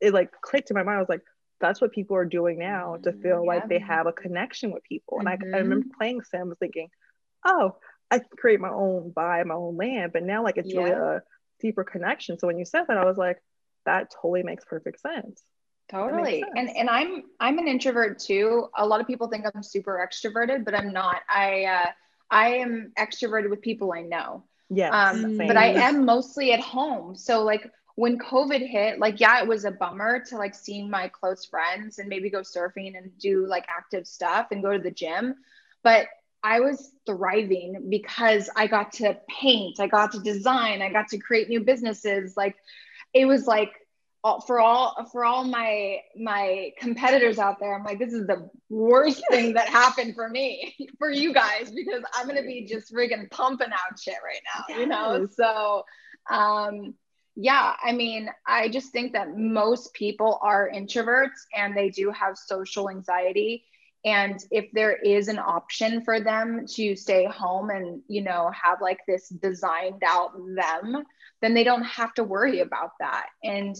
it 0.00 0.12
like 0.12 0.30
clicked 0.40 0.70
in 0.70 0.74
my 0.74 0.82
mind. 0.82 0.98
I 0.98 1.00
was 1.00 1.08
like, 1.08 1.22
that's 1.60 1.80
what 1.80 1.92
people 1.92 2.16
are 2.16 2.24
doing 2.24 2.58
now 2.58 2.96
to 3.02 3.12
feel 3.12 3.42
yeah. 3.44 3.48
like 3.48 3.68
they 3.68 3.80
have 3.80 4.06
a 4.06 4.12
connection 4.12 4.70
with 4.70 4.84
people. 4.84 5.18
And 5.18 5.28
mm-hmm. 5.28 5.54
I, 5.54 5.56
I 5.56 5.60
remember 5.60 5.86
mm-hmm. 5.86 5.98
playing 5.98 6.22
Sims 6.22 6.56
thinking, 6.58 6.88
oh, 7.44 7.76
I 8.10 8.18
can 8.18 8.28
create 8.36 8.60
my 8.60 8.70
own 8.70 9.10
buy 9.10 9.42
my 9.44 9.54
own 9.54 9.76
land. 9.76 10.12
But 10.12 10.22
now 10.22 10.44
like 10.44 10.56
it's 10.56 10.72
yeah. 10.72 10.80
really 10.80 10.90
a 10.90 11.22
deeper 11.60 11.84
connection. 11.84 12.38
So 12.38 12.46
when 12.46 12.58
you 12.58 12.64
said 12.64 12.84
that, 12.88 12.96
I 12.96 13.04
was 13.04 13.16
like, 13.16 13.38
that 13.86 14.10
totally 14.10 14.42
makes 14.42 14.64
perfect 14.64 15.00
sense. 15.00 15.42
Totally. 15.88 16.44
And 16.56 16.68
and 16.76 16.90
I'm 16.90 17.24
I'm 17.40 17.58
an 17.58 17.66
introvert 17.66 18.18
too. 18.18 18.68
A 18.76 18.86
lot 18.86 19.00
of 19.00 19.06
people 19.06 19.28
think 19.28 19.46
I'm 19.52 19.62
super 19.62 20.06
extroverted, 20.06 20.64
but 20.64 20.74
I'm 20.74 20.92
not. 20.92 21.22
I 21.28 21.64
uh 21.64 21.86
I 22.30 22.48
am 22.56 22.92
extroverted 22.98 23.48
with 23.48 23.62
people 23.62 23.92
I 23.92 24.02
know. 24.02 24.44
Yeah. 24.68 24.90
Um, 24.90 25.38
but 25.38 25.56
I 25.56 25.68
am 25.68 26.04
mostly 26.04 26.52
at 26.52 26.60
home. 26.60 27.16
So 27.16 27.42
like 27.42 27.70
when 27.94 28.18
COVID 28.18 28.68
hit, 28.68 28.98
like 28.98 29.18
yeah, 29.18 29.40
it 29.40 29.48
was 29.48 29.64
a 29.64 29.70
bummer 29.70 30.20
to 30.26 30.36
like 30.36 30.54
seeing 30.54 30.90
my 30.90 31.08
close 31.08 31.46
friends 31.46 31.98
and 31.98 32.08
maybe 32.08 32.28
go 32.28 32.40
surfing 32.40 32.96
and 32.98 33.10
do 33.18 33.46
like 33.46 33.64
active 33.68 34.06
stuff 34.06 34.48
and 34.50 34.62
go 34.62 34.76
to 34.76 34.82
the 34.82 34.90
gym. 34.90 35.36
But 35.82 36.08
I 36.42 36.60
was 36.60 36.92
thriving 37.06 37.86
because 37.88 38.50
I 38.54 38.66
got 38.66 38.92
to 38.94 39.18
paint, 39.28 39.80
I 39.80 39.86
got 39.86 40.12
to 40.12 40.20
design, 40.20 40.82
I 40.82 40.90
got 40.90 41.08
to 41.08 41.18
create 41.18 41.48
new 41.48 41.60
businesses. 41.60 42.36
Like 42.36 42.56
it 43.14 43.24
was 43.24 43.46
like 43.46 43.72
for 44.46 44.60
all 44.60 45.08
for 45.12 45.24
all 45.24 45.44
my 45.44 45.98
my 46.16 46.70
competitors 46.78 47.38
out 47.38 47.58
there 47.60 47.74
i'm 47.74 47.84
like 47.84 47.98
this 47.98 48.12
is 48.12 48.26
the 48.26 48.48
worst 48.68 49.22
thing 49.30 49.54
that 49.54 49.68
happened 49.68 50.14
for 50.14 50.28
me 50.28 50.74
for 50.98 51.10
you 51.10 51.32
guys 51.32 51.70
because 51.70 52.02
i'm 52.14 52.26
gonna 52.26 52.42
be 52.42 52.64
just 52.64 52.92
friggin 52.92 53.30
pumping 53.30 53.70
out 53.72 53.98
shit 53.98 54.16
right 54.24 54.40
now 54.54 54.64
yes. 54.68 54.78
you 54.78 54.86
know? 54.86 55.26
So 55.30 55.84
um 56.30 56.94
yeah 57.36 57.74
i 57.82 57.92
mean 57.92 58.28
i 58.46 58.68
just 58.68 58.90
think 58.90 59.12
that 59.12 59.36
most 59.36 59.94
people 59.94 60.38
are 60.42 60.70
introverts 60.74 61.46
and 61.56 61.76
they 61.76 61.90
do 61.90 62.10
have 62.10 62.36
social 62.36 62.90
anxiety. 62.90 63.64
And 64.04 64.38
if 64.52 64.70
there 64.72 64.94
is 64.94 65.26
an 65.26 65.40
option 65.40 66.04
for 66.04 66.20
them 66.20 66.66
to 66.74 66.94
stay 66.94 67.24
home 67.24 67.70
and 67.70 68.00
you 68.06 68.22
know 68.22 68.50
have 68.50 68.80
like 68.80 69.00
this 69.06 69.28
designed 69.28 70.02
out 70.06 70.32
them 70.54 71.04
then 71.40 71.54
they 71.54 71.64
don't 71.64 71.84
have 71.84 72.14
to 72.14 72.24
worry 72.24 72.60
about 72.60 72.92
that. 73.00 73.26
And 73.42 73.76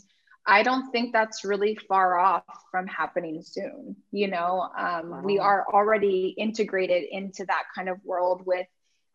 I 0.49 0.62
don't 0.62 0.90
think 0.90 1.12
that's 1.12 1.45
really 1.45 1.76
far 1.76 2.19
off 2.19 2.43
from 2.71 2.87
happening 2.87 3.43
soon. 3.43 3.97
You 4.11 4.28
know, 4.28 4.71
um, 4.76 5.11
wow. 5.11 5.21
we 5.23 5.38
are 5.38 5.67
already 5.73 6.35
integrated 6.38 7.05
into 7.11 7.45
that 7.45 7.64
kind 7.75 7.90
of 7.90 8.02
world 8.02 8.43
with 8.47 8.67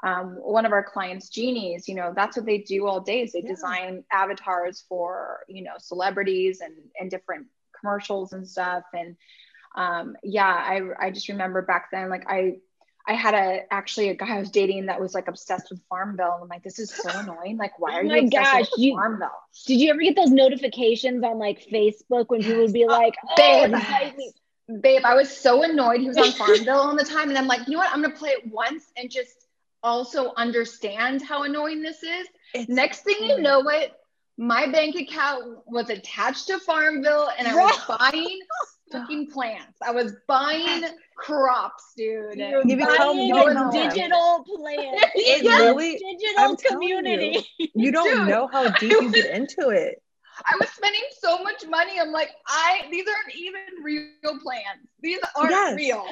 um, 0.04 0.36
one 0.36 0.68
of 0.68 0.72
our 0.72 0.84
clients, 0.84 1.30
Genies. 1.30 1.90
You 1.90 1.96
know, 1.96 2.14
that's 2.16 2.38
what 2.38 2.46
they 2.46 2.60
do 2.60 2.86
all 2.86 3.00
day. 3.00 3.22
Is 3.22 3.32
they 3.32 3.42
yeah. 3.42 3.50
design 3.50 4.04
avatars 4.12 4.86
for 4.88 5.40
you 5.48 5.64
know 5.64 5.74
celebrities 5.80 6.62
and 6.62 6.76
and 7.00 7.10
different 7.10 7.48
commercials 7.80 8.34
and 8.34 8.48
stuff. 8.48 8.84
And 8.94 9.18
um, 9.76 10.16
yeah, 10.24 10.46
I 10.46 10.82
I 11.00 11.10
just 11.10 11.30
remember 11.30 11.64
back 11.64 11.90
then, 11.92 12.10
like 12.12 12.30
I 12.30 12.58
I 13.06 13.14
had 13.14 13.34
a 13.34 13.62
actually 13.72 14.10
a 14.10 14.16
guy 14.16 14.38
I 14.38 14.40
was 14.40 14.50
dating 14.50 14.86
that 14.86 15.00
was 15.00 15.14
like 15.14 15.28
obsessed 15.28 15.70
with 15.70 15.82
Farmville. 15.90 16.34
And 16.34 16.44
I'm 16.44 16.48
like, 16.48 16.64
this 16.64 16.80
is 16.80 16.90
so 16.94 17.10
annoying. 17.14 17.58
Like, 17.58 17.78
why 17.80 17.92
oh 17.92 17.96
are 17.96 18.00
oh 18.00 18.04
you 18.04 18.26
obsessed 18.26 18.52
gosh, 18.52 18.72
with 18.72 18.80
you, 18.80 18.96
Farmville? 18.96 19.30
Did 19.66 19.82
you 19.82 19.90
ever 19.90 20.00
get 20.00 20.16
those 20.16 20.32
notifications 20.32 21.24
on 21.24 21.38
like 21.38 21.66
Facebook 21.68 22.26
when 22.30 22.42
people 22.42 22.62
would 22.62 22.74
be 22.74 22.86
uh, 22.86 22.92
like, 22.92 23.16
oh, 23.30 23.34
babe, 23.36 23.72
babe, 24.82 25.02
I 25.04 25.16
was 25.16 25.36
so 25.36 25.64
annoyed 25.64 26.00
he 26.00 26.08
was 26.08 26.18
on 26.18 26.32
Farmville 26.32 26.80
all 26.80 26.96
the 26.96 27.04
time. 27.04 27.30
And 27.30 27.38
I'm 27.38 27.48
like, 27.48 27.68
you 27.68 27.74
know 27.74 27.80
what? 27.80 27.90
I'm 27.92 28.02
gonna 28.02 28.16
play 28.16 28.32
it 28.32 28.48
once 28.48 28.86
and 28.96 29.12
just 29.12 29.48
also 29.82 30.34
understand 30.38 31.22
how 31.22 31.44
annoying 31.44 31.82
this 31.82 32.04
is. 32.04 32.28
It's 32.54 32.70
Next 32.70 33.02
thing 33.02 33.18
you 33.20 33.42
know 33.42 33.62
it, 33.70 33.92
my 34.38 34.68
bank 34.72 34.96
account 34.96 35.60
was 35.68 35.90
attached 35.90 36.48
to 36.48 36.60
Farmville 36.60 37.30
and 37.38 37.48
I 37.48 37.56
was 37.56 37.98
buying 38.00 38.40
fucking 38.92 39.28
plants. 39.28 39.78
I 39.86 39.92
was 39.92 40.16
buying 40.28 40.86
crops, 41.16 41.94
dude. 41.96 42.36
You're 42.38 42.66
you 42.66 42.78
become 42.78 43.72
digital 43.72 44.46
plants. 44.46 45.06
It 45.16 45.44
yes, 45.44 45.60
really 45.60 45.98
digital 45.98 46.58
community. 46.58 47.46
You, 47.58 47.68
you 47.76 47.92
don't 47.92 48.18
dude, 48.18 48.28
know 48.28 48.48
how 48.48 48.70
deep 48.70 48.92
you 48.92 49.12
get 49.12 49.32
into 49.32 49.70
it. 49.70 50.02
I 50.46 50.56
was 50.60 50.70
spending 50.70 51.04
so 51.20 51.44
much 51.44 51.66
money. 51.68 52.00
I'm 52.00 52.12
like, 52.12 52.32
I 52.48 52.84
these 52.92 53.06
aren't 53.08 53.36
even 53.36 53.84
real 53.84 54.40
plants. 54.42 54.88
These 55.02 55.20
aren't 55.36 55.52
yes. 55.52 55.76
real. 55.76 56.06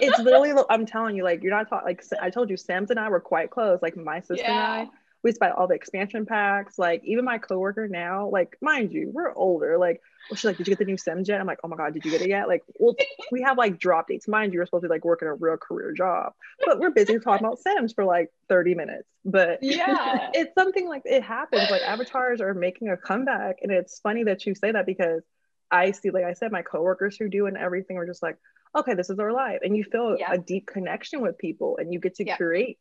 it's 0.00 0.18
literally. 0.18 0.52
I'm 0.68 0.84
telling 0.84 1.16
you, 1.16 1.24
like 1.24 1.42
you're 1.42 1.54
not 1.54 1.68
talking. 1.68 1.86
Like 1.86 2.04
I 2.20 2.30
told 2.30 2.50
you, 2.50 2.56
Sam's 2.56 2.90
and 2.90 3.00
I 3.00 3.08
were 3.08 3.20
quite 3.20 3.50
close. 3.50 3.80
Like 3.80 3.96
my 3.96 4.20
sister 4.20 4.36
yeah. 4.38 4.80
and 4.80 4.88
I 4.88 4.92
we 5.22 5.28
used 5.28 5.36
to 5.36 5.46
buy 5.46 5.50
all 5.50 5.68
the 5.68 5.74
expansion 5.74 6.26
packs. 6.26 6.78
Like 6.78 7.02
even 7.04 7.24
my 7.24 7.38
coworker 7.38 7.88
now, 7.88 8.28
like 8.28 8.56
mind 8.60 8.92
you, 8.92 9.10
we're 9.12 9.32
older. 9.32 9.78
Like 9.78 10.00
well, 10.28 10.36
she's 10.36 10.44
like, 10.44 10.56
did 10.56 10.66
you 10.66 10.72
get 10.72 10.78
the 10.78 10.84
new 10.84 10.96
SEM 10.96 11.24
jet? 11.24 11.40
I'm 11.40 11.46
like, 11.46 11.58
oh 11.64 11.68
my 11.68 11.76
god, 11.76 11.94
did 11.94 12.04
you 12.04 12.10
get 12.10 12.22
it 12.22 12.28
yet? 12.28 12.48
Like, 12.48 12.62
well, 12.78 12.94
we 13.30 13.42
have 13.42 13.58
like 13.58 13.78
drop 13.78 14.08
dates. 14.08 14.28
Mind 14.28 14.52
you, 14.52 14.58
you're 14.58 14.66
supposed 14.66 14.82
to 14.82 14.88
be 14.88 14.94
like 14.94 15.04
working 15.04 15.28
a 15.28 15.34
real 15.34 15.56
career 15.56 15.92
job, 15.92 16.32
but 16.64 16.78
we're 16.78 16.90
busy 16.90 17.18
talking 17.18 17.46
about 17.46 17.58
Sims 17.58 17.92
for 17.92 18.04
like 18.04 18.30
30 18.48 18.74
minutes. 18.74 19.08
But 19.24 19.58
yeah, 19.62 20.30
it's 20.32 20.54
something 20.54 20.88
like 20.88 21.02
it 21.04 21.22
happens. 21.22 21.70
Like 21.70 21.82
avatars 21.82 22.40
are 22.40 22.54
making 22.54 22.88
a 22.88 22.96
comeback, 22.96 23.58
and 23.62 23.72
it's 23.72 24.00
funny 24.00 24.24
that 24.24 24.44
you 24.46 24.54
say 24.54 24.72
that 24.72 24.86
because 24.86 25.22
I 25.70 25.92
see, 25.92 26.10
like 26.10 26.24
I 26.24 26.34
said, 26.34 26.52
my 26.52 26.62
coworkers 26.62 27.16
who 27.16 27.28
do 27.28 27.46
and 27.46 27.56
everything 27.56 27.96
are 27.96 28.06
just 28.06 28.22
like, 28.22 28.36
okay, 28.76 28.94
this 28.94 29.10
is 29.10 29.18
our 29.18 29.32
life, 29.32 29.60
and 29.62 29.76
you 29.76 29.84
feel 29.84 30.16
yeah. 30.18 30.32
a 30.32 30.38
deep 30.38 30.66
connection 30.66 31.20
with 31.20 31.38
people, 31.38 31.78
and 31.78 31.92
you 31.92 32.00
get 32.00 32.16
to 32.16 32.26
yeah. 32.26 32.36
create 32.36 32.78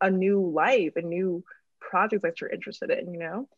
a 0.00 0.10
new 0.10 0.50
life, 0.54 0.96
a 0.96 1.02
new 1.02 1.44
projects 1.94 2.22
that 2.22 2.40
you're 2.40 2.50
interested 2.50 2.90
in, 2.90 3.12
you 3.14 3.20
know? 3.20 3.48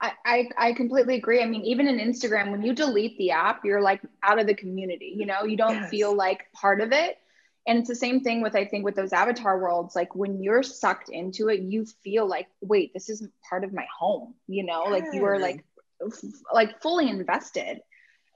I, 0.00 0.12
I, 0.34 0.48
I 0.58 0.72
completely 0.72 1.14
agree. 1.14 1.40
I 1.40 1.46
mean, 1.46 1.62
even 1.62 1.86
in 1.86 1.98
Instagram, 1.98 2.50
when 2.50 2.62
you 2.62 2.72
delete 2.74 3.16
the 3.16 3.30
app, 3.30 3.64
you're 3.64 3.80
like 3.80 4.00
out 4.22 4.38
of 4.40 4.46
the 4.46 4.54
community, 4.54 5.14
you 5.16 5.24
know, 5.24 5.44
you 5.44 5.56
don't 5.56 5.82
yes. 5.82 5.90
feel 5.90 6.14
like 6.14 6.52
part 6.52 6.80
of 6.80 6.90
it. 6.92 7.16
And 7.68 7.78
it's 7.78 7.88
the 7.88 7.94
same 8.06 8.20
thing 8.20 8.42
with, 8.42 8.54
I 8.54 8.64
think, 8.64 8.84
with 8.84 8.96
those 8.96 9.12
avatar 9.12 9.58
worlds. 9.58 9.96
Like 9.96 10.14
when 10.14 10.42
you're 10.42 10.62
sucked 10.62 11.08
into 11.08 11.48
it, 11.48 11.60
you 11.60 11.86
feel 12.04 12.26
like, 12.28 12.48
wait, 12.60 12.92
this 12.92 13.08
isn't 13.08 13.32
part 13.48 13.64
of 13.64 13.72
my 13.72 13.86
home, 13.98 14.34
you 14.46 14.64
know, 14.64 14.82
yes. 14.84 14.90
like 14.90 15.04
you 15.14 15.24
are 15.24 15.38
like, 15.38 15.64
like 16.52 16.82
fully 16.82 17.08
invested. 17.08 17.80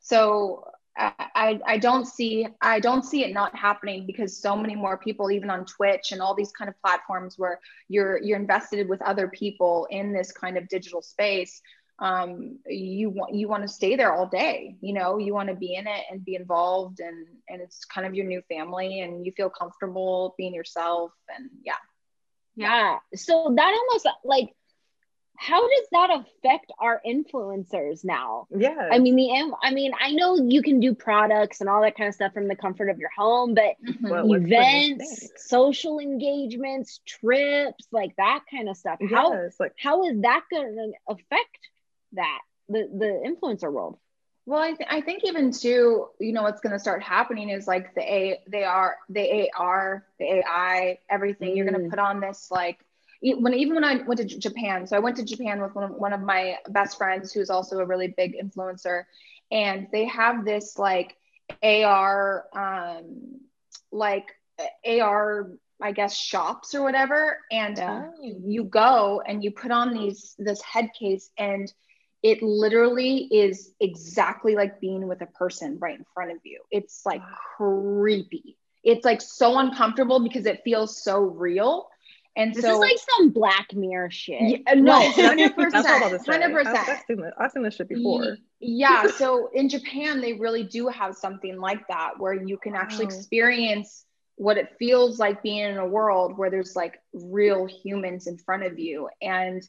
So 0.01 0.65
I, 0.97 1.61
I 1.67 1.79
don't 1.79 2.05
see 2.05 2.47
I 2.61 2.81
don't 2.81 3.05
see 3.05 3.25
it 3.25 3.33
not 3.33 3.57
happening 3.57 4.07
because 4.07 4.37
so 4.37 4.57
many 4.57 4.75
more 4.75 4.99
people, 4.99 5.31
even 5.31 5.51
on 5.51 5.65
Twitch 5.65 6.13
and 6.13 6.21
all 6.21 6.35
these 6.35 6.53
kind 6.53 6.69
of 6.69 6.81
platforms 6.83 7.39
where 7.39 7.61
you're 7.89 8.21
you're 8.23 8.39
invested 8.39 8.89
with 8.89 9.01
other 9.03 9.29
people 9.29 9.87
in 9.91 10.13
this 10.13 10.33
kind 10.33 10.59
of 10.59 10.69
digital 10.69 11.03
space. 11.03 11.63
Um, 12.01 12.59
you 12.67 13.11
want 13.11 13.35
you 13.35 13.47
want 13.47 13.63
to 13.63 13.69
stay 13.69 13.95
there 13.97 14.13
all 14.13 14.27
day. 14.27 14.77
You 14.81 14.95
know, 14.95 15.19
you 15.19 15.33
want 15.33 15.49
to 15.49 15.55
be 15.55 15.75
in 15.75 15.87
it 15.87 16.05
and 16.11 16.25
be 16.25 16.35
involved, 16.35 17.01
and 17.01 17.27
and 17.49 17.61
it's 17.61 17.85
kind 17.85 18.07
of 18.07 18.15
your 18.15 18.27
new 18.27 18.43
family, 18.49 19.01
and 19.01 19.25
you 19.25 19.33
feel 19.33 19.51
comfortable 19.51 20.35
being 20.37 20.55
yourself, 20.55 21.13
and 21.35 21.51
yeah, 21.63 21.75
yeah. 22.57 22.99
So 23.15 23.53
that 23.57 23.79
almost 23.89 24.09
like 24.25 24.55
how 25.41 25.67
does 25.67 25.87
that 25.93 26.11
affect 26.11 26.71
our 26.79 27.01
influencers 27.07 28.05
now? 28.05 28.47
Yeah. 28.55 28.91
I 28.93 28.99
mean, 28.99 29.17
the 29.17 29.57
I 29.63 29.73
mean, 29.73 29.93
I 29.99 30.13
know 30.13 30.37
you 30.37 30.61
can 30.61 30.81
do 30.81 30.95
products 30.95 31.63
and 31.63 31.71
all 31.71 31.81
that 31.81 31.97
kind 31.97 32.09
of 32.09 32.15
stuff 32.15 32.35
from 32.35 32.47
the 32.47 32.55
comfort 32.55 32.91
of 32.91 32.99
your 32.99 33.09
home, 33.17 33.55
but 33.55 33.77
well, 34.03 34.31
events, 34.35 35.31
social 35.39 35.99
engagements, 35.99 37.01
trips, 37.07 37.87
like 37.91 38.15
that 38.17 38.41
kind 38.51 38.69
of 38.69 38.77
stuff. 38.77 38.99
Yes, 39.01 39.11
how 39.11 39.49
like 39.59 39.73
how 39.79 40.05
is 40.05 40.21
that 40.21 40.45
going 40.53 40.77
to 40.77 41.15
affect 41.15 41.59
that 42.13 42.41
the 42.69 42.91
the 42.93 43.23
influencer 43.27 43.73
world? 43.73 43.97
Well, 44.45 44.61
I, 44.61 44.73
th- 44.73 44.89
I 44.91 45.01
think 45.01 45.25
even 45.25 45.53
too, 45.53 46.09
you 46.19 46.33
know, 46.33 46.43
what's 46.43 46.61
going 46.61 46.73
to 46.73 46.79
start 46.79 47.03
happening 47.03 47.49
is 47.49 47.67
like 47.67 47.95
the 47.95 48.03
A, 48.03 48.41
they 48.47 48.65
are 48.65 48.97
the 49.09 49.49
AR, 49.57 50.05
the 50.19 50.25
AI, 50.25 50.99
everything. 51.09 51.53
Mm. 51.53 51.57
You're 51.57 51.71
going 51.71 51.85
to 51.85 51.89
put 51.89 51.99
on 51.99 52.21
this 52.21 52.51
like 52.51 52.85
when 53.23 53.55
even 53.55 53.75
when 53.75 53.85
I 53.85 54.03
went 54.03 54.19
to 54.19 54.25
Japan, 54.25 54.87
so 54.87 54.97
I 54.97 55.01
went 55.01 55.17
to 55.17 55.25
Japan 55.25 55.61
with 55.61 55.75
one 55.75 55.85
of, 55.85 55.91
one 55.93 56.13
of 56.13 56.21
my 56.21 56.57
best 56.69 56.97
friends 56.97 57.33
who's 57.33 57.51
also 57.51 57.79
a 57.79 57.85
really 57.85 58.09
big 58.09 58.35
influencer, 58.43 59.05
and 59.51 59.89
they 59.93 60.07
have 60.07 60.45
this 60.45 60.79
like 60.79 61.17
AR, 61.63 62.47
um, 62.55 63.41
like 63.93 64.27
AR, 64.87 65.51
I 65.83 65.93
guess 65.93 66.17
shops 66.17 66.75
or 66.75 66.83
whatever, 66.83 67.39
and 67.51 67.79
uh, 67.79 68.03
you, 68.23 68.43
you 68.45 68.65
go 68.65 69.23
and 69.27 69.43
you 69.43 69.51
put 69.51 69.71
on 69.71 69.93
these 69.93 70.35
this 70.39 70.63
head 70.63 70.91
case 70.99 71.31
and 71.39 71.73
it 72.23 72.43
literally 72.43 73.29
is 73.31 73.73
exactly 73.81 74.55
like 74.55 74.81
being 74.81 75.09
with 75.09 75.23
a 75.23 75.27
person 75.27 75.79
right 75.81 75.99
in 75.99 76.05
front 76.13 76.33
of 76.33 76.39
you. 76.45 76.61
It's 76.71 77.07
like 77.07 77.23
creepy. 77.57 78.57
It's 78.83 79.05
like 79.05 79.23
so 79.23 79.59
uncomfortable 79.59 80.21
because 80.21 80.47
it 80.47 80.63
feels 80.63 81.03
so 81.03 81.21
real. 81.21 81.89
And 82.41 82.55
this 82.55 82.63
so, 82.63 82.73
is 82.73 82.79
like 82.79 82.97
some 83.17 83.31
Black 83.31 83.75
Mirror 83.75 84.11
shit. 84.11 84.41
Yeah, 84.43 84.73
uh, 84.73 84.75
no, 84.77 85.11
hundred 85.11 85.55
percent, 85.57 85.87
hundred 85.87 86.53
percent. 86.53 87.35
I've 87.39 87.53
seen 87.53 87.63
this 87.63 87.75
shit 87.75 87.89
before. 87.89 88.39
Yeah. 88.61 89.09
So 89.09 89.51
in 89.53 89.69
Japan, 89.69 90.23
they 90.23 90.33
really 90.33 90.63
do 90.63 90.89
have 90.89 91.17
something 91.17 91.61
like 91.61 91.87
that 91.89 92.19
where 92.19 92.33
you 92.33 92.57
can 92.57 92.75
actually 92.75 93.07
wow. 93.07 93.11
experience 93.11 94.07
what 94.37 94.57
it 94.57 94.71
feels 94.79 95.19
like 95.19 95.43
being 95.43 95.65
in 95.67 95.77
a 95.77 95.87
world 95.87 96.39
where 96.39 96.49
there's 96.49 96.75
like 96.75 96.99
real 97.13 97.67
humans 97.67 98.27
in 98.27 98.39
front 98.39 98.63
of 98.63 98.79
you, 98.79 99.11
and 99.21 99.63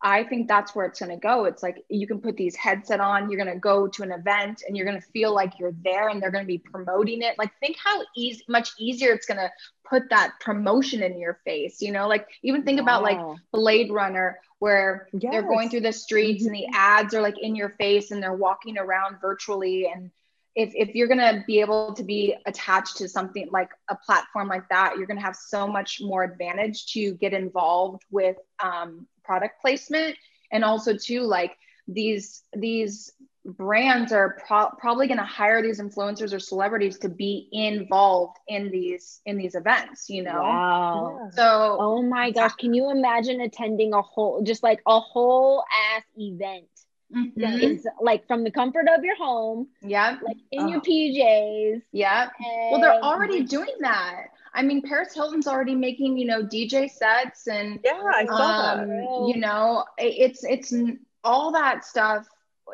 I 0.00 0.22
think 0.22 0.46
that's 0.46 0.76
where 0.76 0.86
it's 0.86 1.00
going 1.00 1.10
to 1.10 1.16
go. 1.16 1.44
It's 1.46 1.62
like 1.62 1.84
you 1.88 2.06
can 2.06 2.20
put 2.20 2.36
these 2.36 2.54
headset 2.54 3.00
on, 3.00 3.28
you're 3.28 3.42
going 3.42 3.52
to 3.52 3.60
go 3.60 3.88
to 3.88 4.02
an 4.04 4.12
event 4.12 4.62
and 4.66 4.76
you're 4.76 4.86
going 4.86 5.00
to 5.00 5.06
feel 5.08 5.34
like 5.34 5.58
you're 5.58 5.74
there 5.82 6.08
and 6.08 6.22
they're 6.22 6.30
going 6.30 6.44
to 6.44 6.48
be 6.48 6.58
promoting 6.58 7.22
it. 7.22 7.36
Like 7.36 7.50
think 7.58 7.76
how 7.82 8.02
easy 8.16 8.44
much 8.48 8.70
easier 8.78 9.12
it's 9.12 9.26
going 9.26 9.38
to 9.38 9.50
put 9.88 10.10
that 10.10 10.34
promotion 10.40 11.02
in 11.02 11.18
your 11.18 11.40
face, 11.44 11.80
you 11.80 11.92
know? 11.92 12.08
Like 12.08 12.26
even 12.42 12.62
think 12.62 12.78
wow. 12.78 12.84
about 12.84 13.02
like 13.02 13.18
Blade 13.52 13.90
Runner 13.90 14.38
where 14.58 15.08
yes. 15.12 15.32
they're 15.32 15.42
going 15.42 15.70
through 15.70 15.80
the 15.80 15.92
streets 15.92 16.42
mm-hmm. 16.42 16.54
and 16.54 16.56
the 16.56 16.66
mm-hmm. 16.66 16.74
ads 16.74 17.14
are 17.14 17.22
like 17.22 17.38
in 17.40 17.54
your 17.54 17.70
face 17.70 18.10
and 18.10 18.22
they're 18.22 18.34
walking 18.34 18.76
around 18.78 19.20
virtually 19.20 19.90
and 19.92 20.10
if, 20.58 20.72
if 20.74 20.92
you're 20.96 21.06
going 21.06 21.18
to 21.18 21.44
be 21.46 21.60
able 21.60 21.94
to 21.94 22.02
be 22.02 22.34
attached 22.46 22.96
to 22.96 23.08
something 23.08 23.48
like 23.52 23.70
a 23.90 23.94
platform 23.94 24.48
like 24.48 24.68
that, 24.70 24.96
you're 24.96 25.06
going 25.06 25.16
to 25.16 25.22
have 25.22 25.36
so 25.36 25.68
much 25.68 26.00
more 26.00 26.24
advantage 26.24 26.86
to 26.94 27.14
get 27.14 27.32
involved 27.32 28.02
with 28.10 28.36
um, 28.58 29.06
product 29.22 29.60
placement 29.60 30.16
and 30.50 30.64
also 30.64 30.96
too 30.96 31.22
like 31.22 31.56
these 31.86 32.42
these 32.54 33.12
brands 33.44 34.12
are 34.12 34.36
pro- 34.46 34.70
probably 34.78 35.06
going 35.06 35.18
to 35.18 35.24
hire 35.24 35.62
these 35.62 35.80
influencers 35.80 36.32
or 36.32 36.38
celebrities 36.38 36.98
to 36.98 37.08
be 37.08 37.48
involved 37.52 38.36
in 38.48 38.70
these 38.70 39.20
in 39.26 39.36
these 39.36 39.54
events 39.54 40.08
you 40.08 40.22
know? 40.22 40.42
Wow. 40.42 41.30
So 41.32 41.76
oh 41.80 42.02
my 42.02 42.30
gosh 42.30 42.54
can 42.54 42.74
you 42.74 42.90
imagine 42.90 43.40
attending 43.40 43.92
a 43.94 44.02
whole 44.02 44.42
just 44.42 44.62
like 44.62 44.80
a 44.86 45.00
whole 45.00 45.64
ass 45.94 46.02
event 46.16 46.68
mm-hmm. 47.14 47.40
that 47.40 47.62
is 47.62 47.86
like 48.00 48.26
from 48.26 48.44
the 48.44 48.50
comfort 48.50 48.86
of 48.88 49.04
your 49.04 49.16
home 49.16 49.68
yeah 49.82 50.18
like 50.22 50.36
in 50.52 50.64
oh. 50.64 50.68
your 50.68 50.80
pjs 50.80 51.82
yeah 51.92 52.28
well 52.70 52.80
they're 52.80 53.02
already 53.02 53.44
doing 53.44 53.74
that. 53.80 54.26
I 54.54 54.62
mean, 54.62 54.82
Paris 54.82 55.14
Hilton's 55.14 55.46
already 55.46 55.74
making, 55.74 56.16
you 56.16 56.26
know, 56.26 56.42
DJ 56.42 56.90
sets 56.90 57.46
and 57.46 57.78
yeah, 57.84 58.02
I 58.12 58.24
saw 58.24 58.72
um, 58.72 58.88
that. 58.88 59.24
You 59.28 59.36
know, 59.36 59.84
it's 59.98 60.42
it's 60.42 60.74
all 61.22 61.52
that 61.52 61.84
stuff 61.84 62.26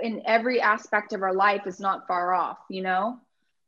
in 0.02 0.22
every 0.26 0.60
aspect 0.60 1.12
of 1.12 1.22
our 1.22 1.34
life 1.34 1.66
is 1.66 1.80
not 1.80 2.06
far 2.06 2.32
off. 2.32 2.58
You 2.68 2.82
know, 2.82 3.18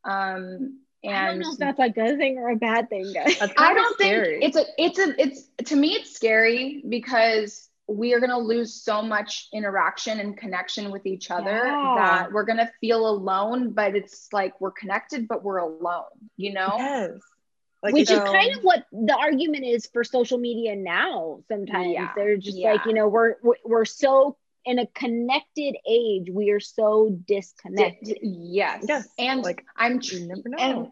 um, 0.04 0.80
and 1.04 1.16
I 1.16 1.26
don't 1.30 1.40
know 1.40 1.52
if 1.52 1.58
that's 1.58 1.78
a 1.78 1.90
good 1.90 2.18
thing 2.18 2.38
or 2.38 2.50
a 2.50 2.56
bad 2.56 2.88
thing, 2.88 3.12
guys. 3.12 3.36
I 3.56 3.74
don't 3.74 3.94
scary. 3.94 4.40
think 4.40 4.44
it's 4.44 4.56
a 4.56 4.64
it's 4.78 4.98
a 4.98 5.22
it's 5.22 5.70
to 5.70 5.76
me 5.76 5.94
it's 5.94 6.14
scary 6.14 6.82
because 6.88 7.68
we 7.88 8.14
are 8.14 8.18
going 8.18 8.30
to 8.30 8.38
lose 8.38 8.74
so 8.74 9.00
much 9.00 9.48
interaction 9.52 10.18
and 10.18 10.36
connection 10.36 10.90
with 10.90 11.06
each 11.06 11.30
other 11.30 11.64
yeah. 11.64 11.94
that 11.96 12.32
we're 12.32 12.44
going 12.44 12.58
to 12.58 12.68
feel 12.80 13.08
alone 13.08 13.70
but 13.70 13.94
it's 13.94 14.26
like 14.32 14.60
we're 14.60 14.72
connected 14.72 15.28
but 15.28 15.44
we're 15.44 15.58
alone 15.58 16.02
you 16.36 16.52
know 16.52 16.74
yes 16.76 17.12
like, 17.86 17.94
Which 17.94 18.10
is 18.10 18.18
kind 18.18 18.52
of 18.56 18.62
what 18.62 18.84
the 18.90 19.14
argument 19.14 19.64
is 19.64 19.86
for 19.92 20.02
social 20.02 20.38
media 20.38 20.74
now. 20.74 21.40
Sometimes 21.46 21.92
yeah. 21.92 22.10
they're 22.16 22.36
just 22.36 22.56
yeah. 22.56 22.72
like, 22.72 22.86
you 22.86 22.92
know, 22.92 23.06
we're 23.06 23.36
we're 23.64 23.84
so 23.84 24.36
in 24.66 24.80
a 24.80 24.86
connected 24.88 25.76
age, 25.88 26.28
we 26.30 26.50
are 26.50 26.60
so 26.60 27.16
disconnected. 27.26 28.18
yes. 28.20 28.84
Yes. 28.86 29.08
And 29.18 29.42
like 29.42 29.64
I'm 29.76 30.00
tr- 30.00 30.16
and 30.58 30.90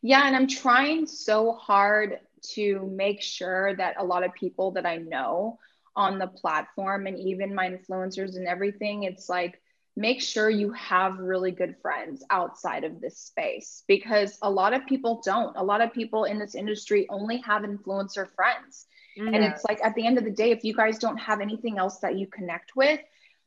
yeah, 0.00 0.26
and 0.26 0.36
I'm 0.36 0.46
trying 0.46 1.06
so 1.06 1.52
hard 1.52 2.20
to 2.54 2.88
make 2.94 3.20
sure 3.20 3.74
that 3.76 3.96
a 3.98 4.04
lot 4.04 4.22
of 4.22 4.32
people 4.34 4.70
that 4.72 4.86
I 4.86 4.96
know 4.96 5.58
on 5.96 6.20
the 6.20 6.28
platform 6.28 7.08
and 7.08 7.18
even 7.18 7.54
my 7.54 7.68
influencers 7.68 8.36
and 8.36 8.46
everything, 8.46 9.02
it's 9.02 9.28
like 9.28 9.60
make 9.96 10.22
sure 10.22 10.48
you 10.48 10.70
have 10.72 11.18
really 11.18 11.50
good 11.50 11.74
friends 11.82 12.24
outside 12.30 12.84
of 12.84 13.00
this 13.00 13.18
space 13.18 13.82
because 13.88 14.38
a 14.42 14.50
lot 14.50 14.72
of 14.72 14.86
people 14.86 15.20
don't. 15.24 15.56
A 15.56 15.64
lot 15.64 15.80
of 15.80 15.92
people 15.92 16.22
in 16.22 16.38
this 16.38 16.54
industry 16.54 17.08
only 17.10 17.38
have 17.38 17.62
influencer 17.62 18.28
friends. 18.36 18.86
Mm-hmm. 19.18 19.34
And 19.34 19.44
it's 19.44 19.64
like 19.64 19.80
at 19.84 19.94
the 19.94 20.06
end 20.06 20.18
of 20.18 20.24
the 20.24 20.30
day, 20.30 20.50
if 20.50 20.64
you 20.64 20.74
guys 20.74 20.98
don't 20.98 21.16
have 21.16 21.40
anything 21.40 21.78
else 21.78 21.98
that 21.98 22.16
you 22.16 22.26
connect 22.26 22.76
with, 22.76 23.00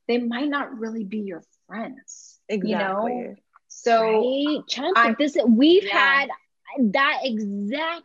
they 0.07 0.17
might 0.17 0.49
not 0.49 0.77
really 0.77 1.03
be 1.03 1.19
your 1.19 1.43
friends. 1.67 2.39
Exactly. 2.49 2.71
You 2.71 2.77
know? 2.77 3.35
So 3.67 4.01
right? 4.01 4.67
Chance, 4.67 5.15
this 5.17 5.37
we've 5.47 5.85
yeah. 5.85 5.97
had 5.97 6.29
that 6.91 7.19
exact 7.23 8.03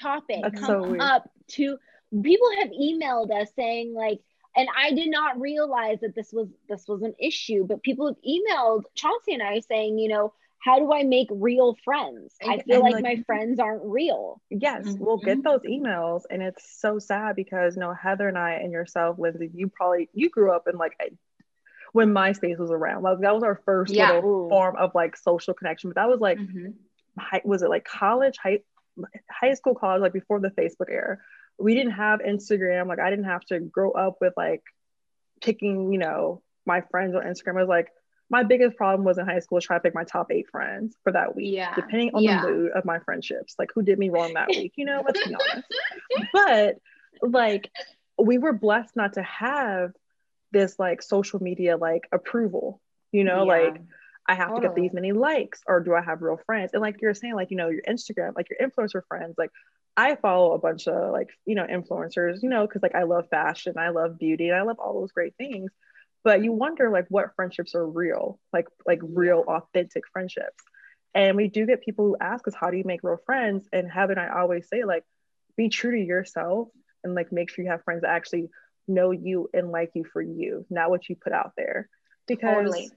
topic 0.00 0.40
That's 0.42 0.60
come 0.60 0.66
so 0.66 0.96
up 1.00 1.30
to 1.48 1.78
people 2.22 2.48
have 2.58 2.70
emailed 2.70 3.30
us 3.30 3.48
saying 3.56 3.94
like 3.94 4.20
and 4.56 4.68
I 4.76 4.92
did 4.92 5.08
not 5.10 5.40
realize 5.40 6.00
that 6.00 6.16
this 6.16 6.32
was 6.32 6.48
this 6.68 6.88
was 6.88 7.02
an 7.02 7.14
issue. 7.20 7.64
But 7.64 7.82
people 7.82 8.08
have 8.08 8.16
emailed 8.26 8.84
Chauncey 8.96 9.34
and 9.34 9.42
I 9.42 9.60
saying, 9.60 9.98
you 9.98 10.08
know, 10.08 10.32
how 10.60 10.78
do 10.78 10.92
I 10.92 11.04
make 11.04 11.28
real 11.30 11.76
friends? 11.84 12.34
I 12.46 12.58
feel 12.58 12.82
like, 12.82 12.94
like, 12.94 13.02
my 13.02 13.22
friends 13.26 13.60
aren't 13.60 13.84
real. 13.84 14.40
Yes, 14.50 14.86
mm-hmm. 14.86 15.04
we'll 15.04 15.18
get 15.18 15.42
those 15.42 15.60
emails, 15.60 16.22
and 16.30 16.42
it's 16.42 16.78
so 16.80 16.98
sad 16.98 17.36
because 17.36 17.76
you 17.76 17.80
know 17.80 17.94
Heather 17.94 18.28
and 18.28 18.38
I 18.38 18.52
and 18.54 18.72
yourself, 18.72 19.18
Lindsay, 19.18 19.50
you 19.54 19.68
probably 19.68 20.08
you 20.12 20.30
grew 20.30 20.52
up 20.52 20.66
in 20.70 20.76
like 20.76 20.96
a, 21.00 21.10
when 21.92 22.10
MySpace 22.10 22.58
was 22.58 22.70
around. 22.70 23.02
Like 23.02 23.20
that 23.20 23.34
was 23.34 23.42
our 23.42 23.60
first 23.64 23.92
yeah. 23.92 24.12
little 24.12 24.48
form 24.48 24.76
of 24.76 24.92
like 24.94 25.16
social 25.16 25.54
connection. 25.54 25.90
But 25.90 25.96
that 25.96 26.08
was 26.08 26.20
like, 26.20 26.38
mm-hmm. 26.38 26.70
high, 27.18 27.42
was 27.44 27.62
it 27.62 27.70
like 27.70 27.84
college, 27.84 28.36
high, 28.36 28.60
high 29.30 29.54
school, 29.54 29.74
college, 29.74 30.00
like 30.00 30.12
before 30.12 30.40
the 30.40 30.50
Facebook 30.50 30.90
era 30.90 31.18
we 31.58 31.74
didn't 31.74 31.92
have 31.92 32.20
Instagram. 32.20 32.86
Like 32.86 33.00
I 33.00 33.10
didn't 33.10 33.26
have 33.26 33.44
to 33.46 33.58
grow 33.58 33.90
up 33.90 34.18
with 34.20 34.32
like 34.36 34.62
picking, 35.42 35.92
you 35.92 35.98
know, 35.98 36.42
my 36.64 36.82
friends 36.90 37.14
on 37.14 37.22
Instagram. 37.22 37.56
It 37.56 37.66
was 37.66 37.68
like 37.68 37.90
my 38.30 38.42
biggest 38.42 38.76
problem 38.76 39.04
was 39.04 39.18
in 39.18 39.26
high 39.26 39.38
school 39.38 39.60
trying 39.60 39.80
to 39.80 39.82
pick 39.82 39.94
my 39.94 40.04
top 40.04 40.30
eight 40.30 40.50
friends 40.50 40.96
for 41.02 41.12
that 41.12 41.34
week, 41.34 41.54
yeah. 41.54 41.74
depending 41.74 42.10
on 42.14 42.22
yeah. 42.22 42.42
the 42.42 42.50
mood 42.50 42.72
of 42.72 42.84
my 42.84 42.98
friendships. 42.98 43.54
Like 43.58 43.70
who 43.74 43.82
did 43.82 43.98
me 43.98 44.10
wrong 44.10 44.34
that 44.34 44.48
week, 44.48 44.72
you 44.76 44.84
know, 44.84 45.02
let's 45.04 45.26
be 45.26 45.34
honest. 45.34 45.68
But 46.32 46.76
like 47.22 47.70
we 48.22 48.38
were 48.38 48.52
blessed 48.52 48.96
not 48.96 49.14
to 49.14 49.22
have 49.22 49.92
this 50.52 50.78
like 50.78 51.02
social 51.02 51.42
media 51.42 51.76
like 51.76 52.08
approval, 52.12 52.80
you 53.12 53.24
know, 53.24 53.44
yeah. 53.44 53.62
like 53.62 53.80
I 54.26 54.34
have 54.34 54.48
totally. 54.48 54.60
to 54.60 54.68
get 54.68 54.76
these 54.76 54.92
many 54.92 55.12
likes 55.12 55.62
or 55.66 55.80
do 55.80 55.94
I 55.94 56.02
have 56.02 56.20
real 56.20 56.38
friends? 56.44 56.72
And 56.74 56.82
like 56.82 57.00
you're 57.00 57.14
saying, 57.14 57.34
like, 57.34 57.50
you 57.50 57.56
know, 57.56 57.70
your 57.70 57.82
Instagram, 57.88 58.36
like 58.36 58.48
your 58.50 58.68
influencer 58.68 59.02
friends, 59.08 59.36
like 59.38 59.50
I 59.96 60.16
follow 60.16 60.52
a 60.52 60.58
bunch 60.58 60.86
of 60.86 61.12
like, 61.12 61.30
you 61.46 61.54
know, 61.54 61.66
influencers, 61.66 62.42
you 62.42 62.50
know, 62.50 62.66
because 62.66 62.82
like 62.82 62.94
I 62.94 63.04
love 63.04 63.28
fashion, 63.30 63.78
I 63.78 63.88
love 63.88 64.18
beauty, 64.18 64.48
and 64.48 64.56
I 64.56 64.62
love 64.62 64.78
all 64.78 65.00
those 65.00 65.12
great 65.12 65.34
things. 65.36 65.72
But 66.24 66.42
you 66.42 66.52
wonder 66.52 66.90
like 66.90 67.06
what 67.08 67.34
friendships 67.36 67.74
are 67.74 67.86
real, 67.86 68.38
like 68.52 68.66
like 68.86 69.00
real 69.02 69.44
authentic 69.46 70.04
friendships. 70.12 70.62
And 71.14 71.36
we 71.36 71.48
do 71.48 71.66
get 71.66 71.82
people 71.82 72.06
who 72.06 72.16
ask 72.20 72.46
us, 72.46 72.54
how 72.54 72.70
do 72.70 72.76
you 72.76 72.84
make 72.84 73.00
real 73.02 73.18
friends? 73.24 73.66
And 73.72 73.90
Heather 73.90 74.12
and 74.12 74.20
I 74.20 74.40
always 74.40 74.68
say, 74.68 74.84
like, 74.84 75.04
be 75.56 75.68
true 75.68 75.92
to 75.92 75.98
yourself 75.98 76.68
and 77.02 77.14
like 77.14 77.32
make 77.32 77.50
sure 77.50 77.64
you 77.64 77.70
have 77.70 77.82
friends 77.84 78.02
that 78.02 78.10
actually 78.10 78.48
know 78.86 79.10
you 79.10 79.48
and 79.52 79.70
like 79.70 79.90
you 79.94 80.04
for 80.04 80.22
you, 80.22 80.66
not 80.70 80.90
what 80.90 81.08
you 81.08 81.16
put 81.16 81.32
out 81.32 81.52
there. 81.56 81.88
Because 82.26 82.56
totally. 82.56 82.90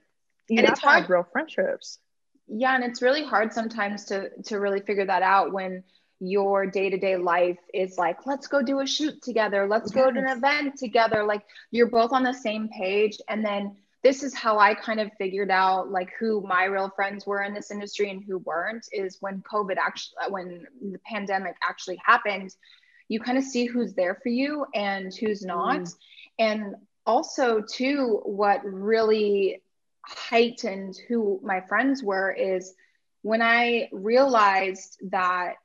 you 0.50 0.60
and 0.60 0.68
have 0.68 0.74
it's 0.74 0.82
hard. 0.82 1.08
to 1.08 1.14
real 1.14 1.28
friendships. 1.32 2.00
Yeah, 2.48 2.76
and 2.76 2.84
it's 2.84 3.02
really 3.02 3.24
hard 3.24 3.54
sometimes 3.54 4.06
to 4.06 4.30
to 4.48 4.60
really 4.60 4.82
figure 4.82 5.06
that 5.06 5.24
out 5.24 5.54
when 5.54 5.84
your 6.22 6.68
day-to-day 6.68 7.18
life 7.18 7.58
is 7.74 7.98
like 7.98 8.28
let's 8.28 8.48
go 8.48 8.62
do 8.62 8.80
a 8.80 8.86
shoot 8.88 9.22
together 9.24 9.68
let's 9.68 9.92
yes. 9.94 10.06
go 10.06 10.12
to 10.12 10.20
an 10.20 10.28
event 10.28 10.78
together 10.78 11.24
like 11.24 11.42
you're 11.72 11.90
both 11.90 12.14
on 12.14 12.22
the 12.22 12.34
same 12.34 12.70
page 12.70 13.18
and 13.28 13.44
then 13.44 13.76
this 14.04 14.22
is 14.22 14.36
how 14.36 14.60
i 14.60 14.76
kind 14.76 15.00
of 15.00 15.12
figured 15.18 15.50
out 15.50 15.90
like 15.90 16.12
who 16.20 16.40
my 16.42 16.66
real 16.66 16.92
friends 16.96 17.26
were 17.26 17.42
in 17.42 17.56
this 17.56 17.72
industry 17.72 18.12
and 18.12 18.24
who 18.24 18.38
weren't 18.38 18.86
is 18.92 19.18
when 19.20 19.42
covid 19.52 19.78
actually 19.78 20.14
when 20.30 20.66
the 20.92 21.00
pandemic 21.00 21.56
actually 21.68 22.00
happened 22.06 22.56
you 23.08 23.20
kind 23.20 23.40
of 23.40 23.44
see 23.44 23.66
who's 23.66 23.96
there 23.96 24.20
for 24.22 24.30
you 24.30 24.64
and 24.76 25.12
who's 25.16 25.44
not 25.44 25.82
mm. 25.82 25.96
and 26.38 26.76
also 27.08 27.62
too 27.62 28.22
what 28.26 28.64
really 28.64 29.64
heightened 30.06 30.96
who 31.08 31.40
my 31.44 31.62
friends 31.62 32.04
were 32.04 32.32
is 32.32 32.76
when 33.24 33.42
i 33.42 33.90
realized 33.92 35.00
that 35.10 35.56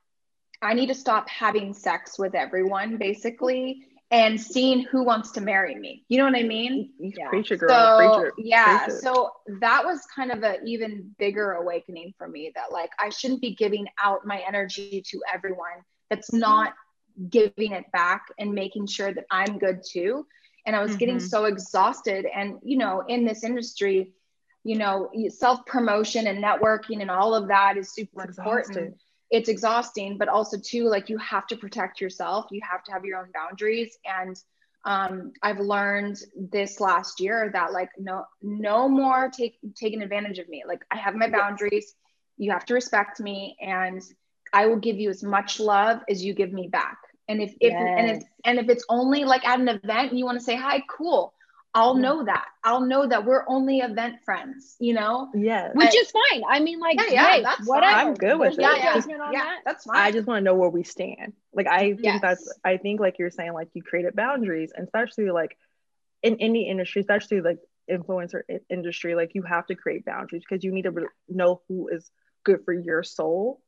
I 0.61 0.73
need 0.73 0.87
to 0.87 0.95
stop 0.95 1.29
having 1.29 1.73
sex 1.73 2.17
with 2.17 2.35
everyone 2.35 2.97
basically 2.97 3.83
and 4.09 4.39
seeing 4.39 4.83
who 4.83 5.03
wants 5.03 5.31
to 5.31 5.41
marry 5.41 5.75
me. 5.75 6.05
You 6.07 6.17
know 6.17 6.25
what 6.25 6.35
I 6.35 6.43
mean? 6.43 6.91
Yeah. 6.97 7.27
Preacher 7.29 7.57
girl. 7.57 7.69
So 7.69 7.97
preacher, 7.97 8.33
yeah, 8.37 8.85
preacher. 8.85 8.99
so 9.01 9.31
that 9.59 9.83
was 9.83 10.01
kind 10.15 10.31
of 10.31 10.43
an 10.43 10.65
even 10.65 11.13
bigger 11.19 11.53
awakening 11.53 12.13
for 12.17 12.27
me 12.27 12.51
that 12.55 12.71
like 12.71 12.89
I 12.99 13.09
shouldn't 13.09 13.41
be 13.41 13.53
giving 13.53 13.87
out 14.01 14.25
my 14.25 14.41
energy 14.47 15.03
to 15.09 15.21
everyone 15.31 15.83
that's 16.09 16.31
not 16.31 16.73
giving 17.29 17.73
it 17.73 17.91
back 17.91 18.27
and 18.39 18.53
making 18.53 18.87
sure 18.87 19.13
that 19.13 19.25
I'm 19.29 19.57
good 19.57 19.81
too. 19.87 20.25
And 20.65 20.75
I 20.75 20.81
was 20.81 20.91
mm-hmm. 20.91 20.99
getting 20.99 21.19
so 21.19 21.45
exhausted. 21.45 22.25
And 22.33 22.59
you 22.63 22.77
know, 22.77 23.03
in 23.07 23.25
this 23.25 23.43
industry, 23.43 24.13
you 24.63 24.77
know, 24.77 25.09
self 25.29 25.65
promotion 25.65 26.27
and 26.27 26.41
networking 26.41 27.01
and 27.01 27.11
all 27.11 27.35
of 27.35 27.49
that 27.49 27.75
is 27.75 27.93
super 27.93 28.23
important 28.23 28.95
it's 29.29 29.49
exhausting 29.49 30.17
but 30.17 30.29
also 30.29 30.57
too 30.57 30.85
like 30.85 31.09
you 31.09 31.17
have 31.17 31.47
to 31.47 31.57
protect 31.57 31.99
yourself. 31.99 32.45
You 32.51 32.61
have 32.69 32.83
to 32.85 32.91
have 32.91 33.05
your 33.05 33.19
own 33.19 33.29
boundaries. 33.33 33.97
And 34.05 34.35
um, 34.85 35.33
i've 35.41 35.59
learned 35.59 36.17
this 36.35 36.79
last 36.79 37.19
year 37.19 37.49
that 37.51 37.73
like 37.73 37.89
no 37.97 38.23
no 38.41 38.87
more 38.87 39.29
take 39.29 39.57
taking 39.75 40.01
advantage 40.01 40.39
of 40.39 40.47
me. 40.47 40.63
Like 40.65 40.81
i 40.91 40.97
have 40.97 41.15
my 41.15 41.29
boundaries. 41.29 41.93
You 42.37 42.51
have 42.51 42.65
to 42.65 42.73
respect 42.73 43.19
me. 43.19 43.57
And 43.61 44.01
i 44.53 44.65
will 44.65 44.77
give 44.77 44.97
you 44.97 45.09
as 45.09 45.23
much 45.23 45.59
love 45.59 45.99
as 46.09 46.23
you 46.23 46.33
give 46.33 46.53
me 46.53 46.67
back. 46.67 46.97
And 47.29 47.41
if, 47.41 47.51
if 47.59 47.73
yes. 47.73 47.95
and 47.97 48.11
if 48.11 48.23
and 48.45 48.59
if 48.59 48.69
it's 48.69 48.85
only 48.87 49.25
like 49.25 49.45
at 49.45 49.59
an 49.59 49.67
event 49.67 50.11
and 50.11 50.19
you 50.19 50.25
want 50.25 50.39
to 50.39 50.43
say 50.43 50.55
hi 50.55 50.81
cool 50.89 51.33
I'll 51.77 51.93
know 51.93 52.25
that. 52.25 52.45
I'll 52.63 52.81
know 52.81 53.07
that 53.07 53.23
we're 53.23 53.45
only 53.47 53.81
event 53.81 54.15
friends, 54.25 54.75
you 54.79 54.95
know? 54.95 55.29
Yeah. 55.35 55.69
Which 55.75 55.95
is 55.95 56.09
fine. 56.09 56.41
I 56.49 56.59
mean, 56.59 56.79
like, 56.79 56.97
yeah, 56.97 57.11
yeah 57.11 57.31
hey, 57.33 57.43
that's 57.43 57.67
whatever. 57.67 57.93
I'm 57.93 58.13
good 58.15 58.39
with 58.39 58.55
There's 58.55 58.77
it. 58.77 58.83
Yeah, 58.83 59.01
yeah, 59.07 59.31
yeah 59.31 59.43
that. 59.43 59.59
that's 59.63 59.83
fine. 59.85 59.95
I 59.95 60.11
just 60.11 60.25
want 60.25 60.39
to 60.39 60.43
know 60.43 60.55
where 60.55 60.69
we 60.69 60.81
stand. 60.81 61.33
Like, 61.53 61.67
I 61.67 61.93
think 61.93 61.99
yes. 62.03 62.19
that's, 62.19 62.51
I 62.65 62.77
think, 62.77 62.99
like 62.99 63.19
you're 63.19 63.29
saying, 63.29 63.53
like, 63.53 63.67
you 63.75 63.83
created 63.83 64.15
boundaries, 64.15 64.71
and 64.75 64.85
especially 64.85 65.29
like 65.29 65.55
in 66.23 66.37
any 66.39 66.67
industry, 66.67 67.01
especially 67.01 67.41
like 67.41 67.59
influencer 67.87 68.41
industry, 68.71 69.13
like, 69.13 69.35
you 69.35 69.43
have 69.43 69.67
to 69.67 69.75
create 69.75 70.03
boundaries 70.03 70.41
because 70.49 70.63
you 70.63 70.71
need 70.71 70.85
to 70.85 71.05
know 71.29 71.61
who 71.67 71.89
is 71.89 72.09
good 72.43 72.65
for 72.65 72.73
your 72.73 73.03
soul 73.03 73.61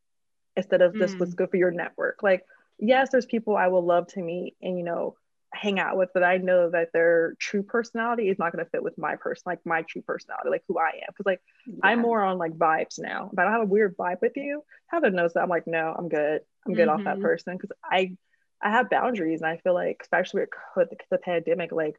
instead 0.58 0.82
of 0.82 0.96
just 0.96 1.14
mm. 1.14 1.20
what's 1.20 1.36
good 1.36 1.52
for 1.52 1.58
your 1.58 1.70
network. 1.70 2.24
Like, 2.24 2.44
yes, 2.80 3.10
there's 3.12 3.28
people 3.28 3.56
I 3.56 3.68
would 3.68 3.86
love 3.86 4.08
to 4.14 4.20
meet, 4.20 4.56
and, 4.64 4.80
you 4.80 4.84
know, 4.84 5.16
hang 5.54 5.80
out 5.80 5.98
with, 5.98 6.10
but 6.14 6.24
I 6.24 6.38
know 6.38 6.70
that 6.70 6.90
their 6.94 7.34
true 7.40 7.64
personality 7.64 8.30
is 8.30 8.38
not 8.38 8.52
going 8.52 8.64
to 8.64 8.70
fit 8.70 8.84
with 8.84 8.98
my 8.98 9.16
person, 9.16 9.44
like 9.46 9.60
my 9.66 9.82
true 9.84 10.02
personality, 10.02 10.50
like 10.50 10.64
who 10.68 10.78
I 10.78 10.90
am. 10.90 11.08
Because 11.08 11.26
like 11.26 11.42
yeah. 11.66 11.80
I'm 11.84 12.00
more 12.00 12.24
on 12.24 12.38
like 12.38 12.54
vibes 12.54 13.00
now. 13.00 13.30
If 13.32 13.40
I 13.40 13.44
don't 13.44 13.54
have 13.54 13.62
a 13.62 13.66
weird 13.66 13.98
vibe 13.98 14.22
with 14.22 14.34
you, 14.36 14.64
Heather 14.88 15.10
knows 15.10 15.34
that 15.34 15.42
I'm 15.42 15.50
like, 15.50 15.68
no, 15.68 15.94
I'm 15.98 16.10
good. 16.10 16.42
I'm 16.66 16.74
good 16.74 16.88
mm-hmm. 16.88 17.00
off 17.00 17.04
that 17.06 17.16
mm-hmm. 17.16 17.24
person 17.24 17.58
because 17.58 17.72
I 17.84 18.16
I 18.62 18.72
have 18.72 18.90
boundaries, 18.90 19.42
and 19.42 19.50
I 19.50 19.58
feel 19.58 19.74
like 19.74 19.98
especially 20.02 20.44
with 20.76 20.90
the, 20.90 20.98
the 21.12 21.18
pandemic, 21.18 21.72
like 21.72 21.96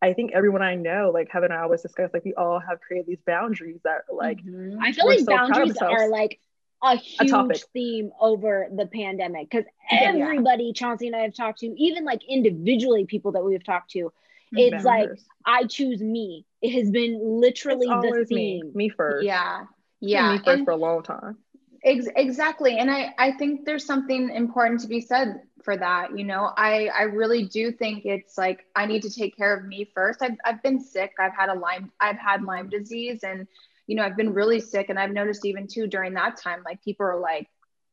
I 0.00 0.12
think 0.12 0.32
everyone 0.32 0.62
I 0.62 0.74
know, 0.74 1.10
like 1.12 1.28
Heather 1.30 1.46
and 1.46 1.54
I 1.54 1.62
always 1.62 1.82
discuss, 1.82 2.10
like 2.12 2.24
we 2.24 2.34
all 2.34 2.60
have 2.60 2.80
created 2.80 3.06
these 3.06 3.22
boundaries 3.26 3.80
that 3.84 4.02
like 4.12 4.38
mm-hmm. 4.44 4.80
I 4.80 4.92
feel 4.92 5.06
like 5.06 5.20
so 5.20 5.26
boundaries 5.26 5.76
are 5.78 6.08
like 6.08 6.40
a 6.82 6.96
huge 6.96 7.30
a 7.32 7.54
theme 7.72 8.10
over 8.20 8.68
the 8.74 8.86
pandemic 8.86 9.50
because 9.50 9.64
everybody 9.90 10.64
yeah. 10.64 10.72
Chauncey 10.72 11.08
and 11.08 11.16
I 11.16 11.20
have 11.20 11.34
talked 11.34 11.60
to, 11.60 11.66
even 11.66 12.04
like 12.04 12.22
individually 12.28 13.04
people 13.04 13.32
that 13.32 13.44
we've 13.44 13.64
talked 13.64 13.90
to, 13.92 14.12
it's 14.52 14.84
like 14.84 15.10
I 15.44 15.64
choose 15.64 16.00
me. 16.00 16.46
It 16.62 16.72
has 16.72 16.90
been 16.90 17.20
literally 17.40 17.86
the 17.86 18.24
theme. 18.28 18.66
Me, 18.66 18.72
me 18.74 18.88
first. 18.88 19.24
Yeah. 19.26 19.64
Yeah. 20.00 20.32
Me 20.32 20.38
first 20.38 20.48
and 20.48 20.64
for 20.64 20.72
a 20.72 20.76
long 20.76 21.02
time. 21.02 21.38
Ex- 21.84 22.08
exactly. 22.16 22.78
And 22.78 22.90
I, 22.90 23.14
I 23.18 23.32
think 23.32 23.64
there's 23.64 23.84
something 23.84 24.30
important 24.30 24.80
to 24.80 24.88
be 24.88 25.00
said 25.00 25.42
for 25.62 25.76
that. 25.76 26.18
You 26.18 26.24
know, 26.24 26.50
I, 26.56 26.88
I 26.88 27.02
really 27.02 27.44
do 27.44 27.72
think 27.72 28.04
it's 28.04 28.38
like 28.38 28.64
I 28.74 28.86
need 28.86 29.02
to 29.02 29.10
take 29.10 29.36
care 29.36 29.54
of 29.56 29.64
me 29.66 29.90
first. 29.94 30.22
I've, 30.22 30.36
I've 30.44 30.62
been 30.62 30.80
sick. 30.80 31.12
I've 31.20 31.34
had 31.36 31.50
a 31.50 31.54
Lyme, 31.54 31.92
I've 32.00 32.18
had 32.18 32.42
Lyme 32.42 32.68
disease 32.68 33.20
and 33.22 33.46
you 33.88 33.96
know, 33.96 34.04
I've 34.04 34.16
been 34.16 34.34
really 34.34 34.60
sick 34.60 34.90
and 34.90 34.98
I've 34.98 35.10
noticed 35.10 35.44
even 35.44 35.66
too 35.66 35.88
during 35.88 36.14
that 36.14 36.36
time, 36.36 36.62
like 36.64 36.84
people 36.84 37.06
are 37.06 37.18
like, 37.18 37.48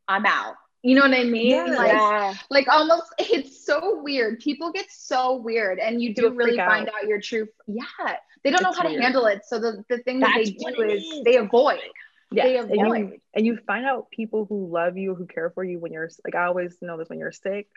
I'm 0.08 0.26
out. 0.26 0.56
You 0.84 0.94
know 0.94 1.02
what 1.02 1.14
I 1.14 1.24
mean? 1.24 1.52
Yeah. 1.52 1.64
Like, 1.64 1.94
yeah. 1.94 2.34
like 2.52 2.68
almost 2.68 3.06
it's 3.18 3.66
so 3.66 4.02
weird. 4.04 4.40
People 4.40 4.72
get 4.72 4.86
so 4.92 5.38
weird 5.38 5.80
and 5.80 6.02
you 6.02 6.14
do 6.14 6.32
really 6.32 6.58
find 6.58 6.88
out. 6.90 6.96
out 6.96 7.08
your 7.08 7.20
true 7.20 7.48
yeah. 7.66 7.84
They 8.44 8.52
don't 8.52 8.56
it's 8.56 8.62
know 8.62 8.74
how 8.74 8.88
weird. 8.88 9.00
to 9.00 9.04
handle 9.04 9.26
it. 9.26 9.42
So 9.48 9.58
the, 9.58 9.84
the 9.90 9.98
thing 10.00 10.20
That's 10.20 10.34
that 10.34 10.44
they 10.44 10.74
do 10.74 10.82
is, 10.84 11.04
is 11.04 11.24
they 11.24 11.38
avoid. 11.38 11.80
Yeah. 12.32 12.44
They 12.44 12.58
avoid. 12.58 12.78
And 12.78 12.98
you, 12.98 13.18
and 13.34 13.46
you 13.46 13.58
find 13.66 13.86
out 13.86 14.12
people 14.12 14.46
who 14.46 14.68
love 14.72 14.98
you, 14.98 15.16
who 15.16 15.26
care 15.26 15.50
for 15.50 15.64
you 15.64 15.80
when 15.80 15.94
you're 15.94 16.10
like 16.26 16.36
I 16.36 16.46
always 16.46 16.76
know 16.82 16.98
this 16.98 17.10
when 17.10 17.20
you're 17.20 17.32
sick, 17.32 17.68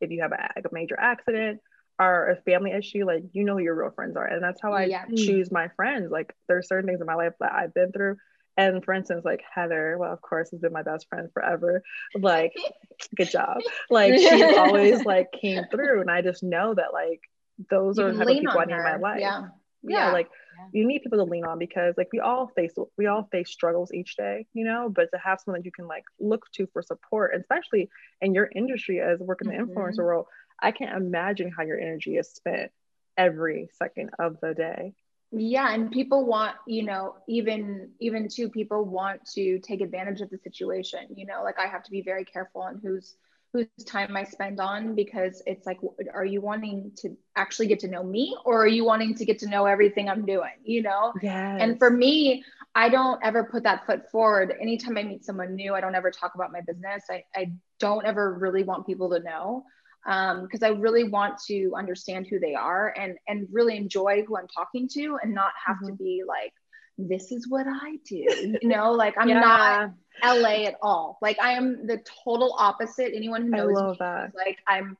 if 0.00 0.10
you 0.10 0.22
have 0.22 0.32
a, 0.32 0.50
like 0.56 0.64
a 0.64 0.72
major 0.74 0.98
accident, 0.98 1.60
are 1.98 2.30
a 2.30 2.36
family 2.42 2.70
issue, 2.72 3.04
like 3.04 3.24
you 3.32 3.44
know 3.44 3.54
who 3.54 3.62
your 3.62 3.74
real 3.74 3.90
friends 3.90 4.16
are. 4.16 4.26
And 4.26 4.42
that's 4.42 4.60
how 4.60 4.72
I 4.72 4.84
yeah. 4.84 5.04
choose 5.16 5.50
my 5.50 5.68
friends. 5.76 6.10
Like 6.10 6.34
there's 6.46 6.68
certain 6.68 6.86
things 6.86 7.00
in 7.00 7.06
my 7.06 7.14
life 7.14 7.32
that 7.40 7.52
I've 7.52 7.74
been 7.74 7.92
through. 7.92 8.16
And 8.56 8.84
for 8.84 8.92
instance, 8.92 9.24
like 9.24 9.42
Heather, 9.54 9.96
well, 9.98 10.12
of 10.12 10.20
course, 10.20 10.50
has 10.50 10.60
been 10.60 10.72
my 10.72 10.82
best 10.82 11.08
friend 11.08 11.28
forever. 11.32 11.82
Like, 12.14 12.54
good 13.16 13.30
job. 13.30 13.58
Like 13.88 14.14
she's 14.14 14.56
always 14.56 15.04
like 15.04 15.32
came 15.32 15.64
through. 15.70 16.00
And 16.00 16.10
I 16.10 16.22
just 16.22 16.42
know 16.42 16.74
that 16.74 16.92
like 16.92 17.20
those 17.70 17.98
you 17.98 18.04
are 18.04 18.12
the 18.12 18.18
type 18.18 18.28
of 18.28 18.34
people 18.36 18.58
I 18.58 18.64
need 18.64 18.74
in 18.74 18.82
my 18.82 18.96
life. 18.96 19.20
Yeah. 19.20 19.42
Yeah. 19.82 20.06
yeah. 20.06 20.12
Like 20.12 20.28
you 20.72 20.86
need 20.86 21.02
people 21.02 21.18
to 21.18 21.24
lean 21.24 21.44
on 21.44 21.58
because 21.58 21.94
like 21.96 22.08
we 22.12 22.20
all 22.20 22.48
face 22.48 22.74
we 22.96 23.06
all 23.06 23.28
face 23.30 23.50
struggles 23.50 23.92
each 23.92 24.16
day, 24.16 24.46
you 24.52 24.64
know, 24.64 24.88
but 24.88 25.08
to 25.12 25.18
have 25.18 25.40
someone 25.40 25.60
that 25.60 25.64
you 25.64 25.72
can 25.72 25.86
like 25.86 26.04
look 26.18 26.44
to 26.54 26.66
for 26.72 26.82
support, 26.82 27.32
especially 27.36 27.88
in 28.20 28.34
your 28.34 28.50
industry 28.54 29.00
as 29.00 29.20
working 29.20 29.48
mm-hmm. 29.48 29.66
the 29.66 29.72
influencer 29.72 29.98
world, 29.98 30.26
I 30.60 30.72
can't 30.72 30.96
imagine 30.96 31.50
how 31.50 31.62
your 31.64 31.78
energy 31.78 32.16
is 32.16 32.28
spent 32.28 32.70
every 33.16 33.68
second 33.78 34.10
of 34.18 34.38
the 34.40 34.54
day. 34.54 34.94
Yeah, 35.30 35.74
and 35.74 35.90
people 35.90 36.24
want, 36.24 36.56
you 36.66 36.84
know, 36.84 37.16
even 37.28 37.90
even 38.00 38.28
two 38.28 38.48
people 38.48 38.84
want 38.84 39.24
to 39.34 39.58
take 39.58 39.82
advantage 39.82 40.22
of 40.22 40.30
the 40.30 40.38
situation. 40.38 41.00
You 41.14 41.26
know, 41.26 41.42
like 41.44 41.58
I 41.58 41.66
have 41.66 41.82
to 41.84 41.90
be 41.90 42.00
very 42.00 42.24
careful 42.24 42.62
on 42.62 42.80
who's 42.82 43.14
whose 43.52 43.66
time 43.86 44.16
I 44.16 44.24
spend 44.24 44.60
on 44.60 44.94
because 44.94 45.42
it's 45.46 45.66
like, 45.66 45.78
are 46.12 46.24
you 46.24 46.40
wanting 46.40 46.92
to 46.96 47.16
actually 47.34 47.66
get 47.66 47.80
to 47.80 47.88
know 47.88 48.02
me 48.02 48.36
or 48.44 48.62
are 48.62 48.68
you 48.68 48.84
wanting 48.84 49.14
to 49.14 49.24
get 49.24 49.38
to 49.40 49.48
know 49.48 49.64
everything 49.64 50.08
I'm 50.08 50.26
doing? 50.26 50.52
You 50.64 50.82
know? 50.82 51.14
Yes. 51.22 51.58
And 51.60 51.78
for 51.78 51.90
me, 51.90 52.44
I 52.74 52.90
don't 52.90 53.18
ever 53.24 53.44
put 53.44 53.62
that 53.62 53.86
foot 53.86 54.10
forward. 54.10 54.54
Anytime 54.60 54.98
I 54.98 55.02
meet 55.02 55.24
someone 55.24 55.54
new, 55.54 55.74
I 55.74 55.80
don't 55.80 55.94
ever 55.94 56.10
talk 56.10 56.34
about 56.34 56.52
my 56.52 56.60
business. 56.60 57.04
I, 57.10 57.24
I 57.34 57.52
don't 57.80 58.04
ever 58.04 58.34
really 58.34 58.64
want 58.64 58.86
people 58.86 59.08
to 59.10 59.20
know 59.20 59.64
because 60.08 60.62
um, 60.62 60.64
I 60.64 60.68
really 60.68 61.04
want 61.04 61.38
to 61.48 61.72
understand 61.76 62.26
who 62.28 62.40
they 62.40 62.54
are 62.54 62.94
and 62.98 63.18
and 63.28 63.46
really 63.52 63.76
enjoy 63.76 64.22
who 64.26 64.38
I'm 64.38 64.48
talking 64.48 64.88
to 64.94 65.18
and 65.22 65.34
not 65.34 65.52
have 65.66 65.76
mm-hmm. 65.76 65.88
to 65.88 65.92
be 65.92 66.22
like 66.26 66.54
this 66.96 67.30
is 67.30 67.46
what 67.48 67.66
I 67.68 67.98
do 68.06 68.56
you 68.62 68.68
know 68.68 68.92
like 68.92 69.14
I'm 69.18 69.28
yeah. 69.28 69.90
not 70.22 70.38
LA 70.38 70.64
at 70.64 70.76
all 70.80 71.18
like 71.20 71.38
I 71.40 71.52
am 71.52 71.86
the 71.86 72.00
total 72.24 72.56
opposite 72.58 73.12
anyone 73.14 73.42
who 73.42 73.50
knows 73.50 74.00
me 74.00 74.06
like 74.34 74.58
I'm 74.66 74.96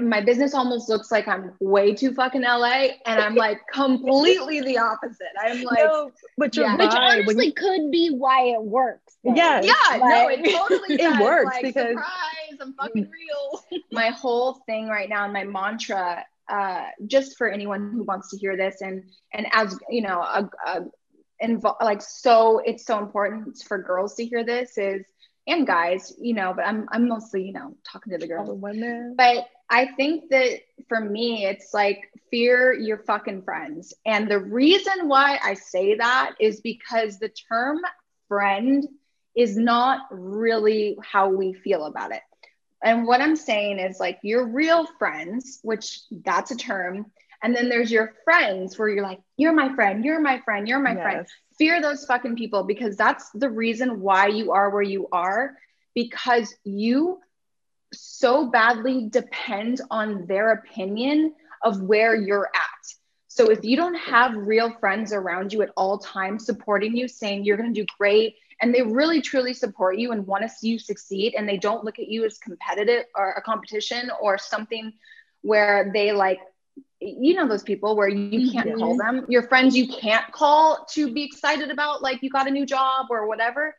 my 0.00 0.20
business 0.20 0.54
almost 0.54 0.88
looks 0.88 1.10
like 1.10 1.26
I'm 1.28 1.52
way 1.60 1.94
too 1.94 2.14
fucking 2.14 2.42
LA 2.42 2.88
and 3.06 3.20
I'm 3.20 3.34
like 3.34 3.58
completely 3.72 4.60
the 4.60 4.78
opposite. 4.78 5.28
I'm 5.40 5.62
like, 5.62 5.78
no, 5.78 6.12
but 6.38 6.54
you're 6.56 6.66
yeah. 6.66 6.76
right. 6.76 6.78
Which 6.78 6.94
honestly 6.94 7.46
you, 7.46 7.52
could 7.52 7.90
be 7.90 8.10
why 8.10 8.46
it 8.46 8.62
works. 8.62 9.16
Yeah. 9.22 9.60
Yeah. 9.62 9.96
no, 9.96 10.28
it 10.28 10.44
totally 10.50 10.94
it 11.00 11.20
works 11.20 11.46
like, 11.46 11.62
because 11.62 11.88
surprise, 11.88 12.58
I'm 12.60 12.74
fucking 12.74 13.10
real. 13.10 13.82
my 13.92 14.10
whole 14.10 14.62
thing 14.66 14.88
right 14.88 15.08
now 15.08 15.24
and 15.24 15.32
my 15.32 15.44
mantra, 15.44 16.24
uh, 16.48 16.84
just 17.06 17.36
for 17.38 17.48
anyone 17.48 17.90
who 17.92 18.04
wants 18.04 18.30
to 18.30 18.36
hear 18.36 18.56
this 18.56 18.82
and, 18.82 19.04
and 19.32 19.46
as 19.52 19.78
you 19.88 20.02
know, 20.02 20.20
a, 20.20 20.50
a 20.66 20.80
invo- 21.42 21.80
like, 21.80 22.02
so 22.02 22.58
it's 22.64 22.84
so 22.84 22.98
important 22.98 23.58
for 23.66 23.78
girls 23.78 24.14
to 24.16 24.24
hear 24.24 24.44
this 24.44 24.76
is, 24.78 25.04
and 25.46 25.66
guys, 25.66 26.12
you 26.20 26.34
know, 26.34 26.52
but 26.54 26.64
I'm, 26.64 26.88
I'm 26.92 27.08
mostly, 27.08 27.44
you 27.44 27.52
know, 27.52 27.74
talking 27.84 28.12
to 28.12 28.18
the 28.18 28.28
girls. 28.28 28.48
The 28.48 28.54
women. 28.54 29.14
But 29.16 29.48
I 29.72 29.86
think 29.86 30.28
that 30.28 30.60
for 30.86 31.00
me, 31.00 31.46
it's 31.46 31.72
like 31.72 32.12
fear 32.30 32.74
your 32.74 32.98
fucking 32.98 33.42
friends. 33.42 33.94
And 34.04 34.30
the 34.30 34.38
reason 34.38 35.08
why 35.08 35.38
I 35.42 35.54
say 35.54 35.94
that 35.96 36.34
is 36.38 36.60
because 36.60 37.18
the 37.18 37.30
term 37.30 37.80
friend 38.28 38.86
is 39.34 39.56
not 39.56 40.00
really 40.10 40.98
how 41.02 41.30
we 41.30 41.54
feel 41.54 41.86
about 41.86 42.12
it. 42.12 42.20
And 42.84 43.06
what 43.06 43.22
I'm 43.22 43.34
saying 43.34 43.78
is 43.78 43.98
like 43.98 44.18
your 44.22 44.46
real 44.46 44.86
friends, 44.98 45.60
which 45.62 46.00
that's 46.10 46.50
a 46.50 46.56
term. 46.56 47.06
And 47.42 47.56
then 47.56 47.70
there's 47.70 47.90
your 47.90 48.12
friends 48.24 48.78
where 48.78 48.90
you're 48.90 49.02
like, 49.02 49.20
you're 49.38 49.54
my 49.54 49.74
friend, 49.74 50.04
you're 50.04 50.20
my 50.20 50.38
friend, 50.40 50.68
you're 50.68 50.80
my 50.80 50.92
yes. 50.92 51.02
friend. 51.02 51.26
Fear 51.56 51.80
those 51.80 52.04
fucking 52.04 52.36
people 52.36 52.64
because 52.64 52.94
that's 52.96 53.30
the 53.30 53.48
reason 53.48 54.00
why 54.00 54.26
you 54.26 54.52
are 54.52 54.68
where 54.68 54.82
you 54.82 55.08
are 55.12 55.56
because 55.94 56.54
you 56.62 57.20
so 57.92 58.50
badly 58.50 59.08
depend 59.10 59.80
on 59.90 60.26
their 60.26 60.52
opinion 60.52 61.32
of 61.62 61.80
where 61.82 62.14
you're 62.14 62.46
at. 62.54 62.94
So 63.28 63.50
if 63.50 63.64
you 63.64 63.76
don't 63.76 63.94
have 63.94 64.34
real 64.36 64.70
friends 64.80 65.12
around 65.12 65.52
you 65.52 65.62
at 65.62 65.70
all 65.76 65.98
times 65.98 66.44
supporting 66.46 66.96
you, 66.96 67.08
saying 67.08 67.44
you're 67.44 67.56
going 67.56 67.72
to 67.72 67.80
do 67.80 67.86
great, 67.98 68.34
and 68.60 68.74
they 68.74 68.82
really 68.82 69.20
truly 69.20 69.54
support 69.54 69.98
you 69.98 70.12
and 70.12 70.26
want 70.26 70.42
to 70.42 70.48
see 70.48 70.68
you 70.68 70.78
succeed, 70.78 71.34
and 71.36 71.48
they 71.48 71.56
don't 71.58 71.84
look 71.84 71.98
at 71.98 72.08
you 72.08 72.24
as 72.24 72.38
competitive 72.38 73.04
or 73.16 73.32
a 73.32 73.42
competition 73.42 74.10
or 74.20 74.38
something 74.38 74.92
where 75.42 75.90
they 75.94 76.12
like 76.12 76.38
you 77.00 77.34
know 77.34 77.48
those 77.48 77.62
people 77.62 77.96
where 77.96 78.08
you 78.08 78.26
can't 78.26 78.56
Mhm. 78.58 78.74
call 78.74 78.96
them 78.96 79.08
your 79.28 79.28
friends 79.28 79.76
you 79.76 79.86
can't 79.88 80.30
call 80.32 80.86
to 80.92 81.12
be 81.12 81.24
excited 81.24 81.70
about 81.70 82.02
like 82.02 82.22
you 82.22 82.28
got 82.30 82.46
a 82.46 82.50
new 82.50 82.64
job 82.64 83.06
or 83.10 83.26
whatever 83.26 83.74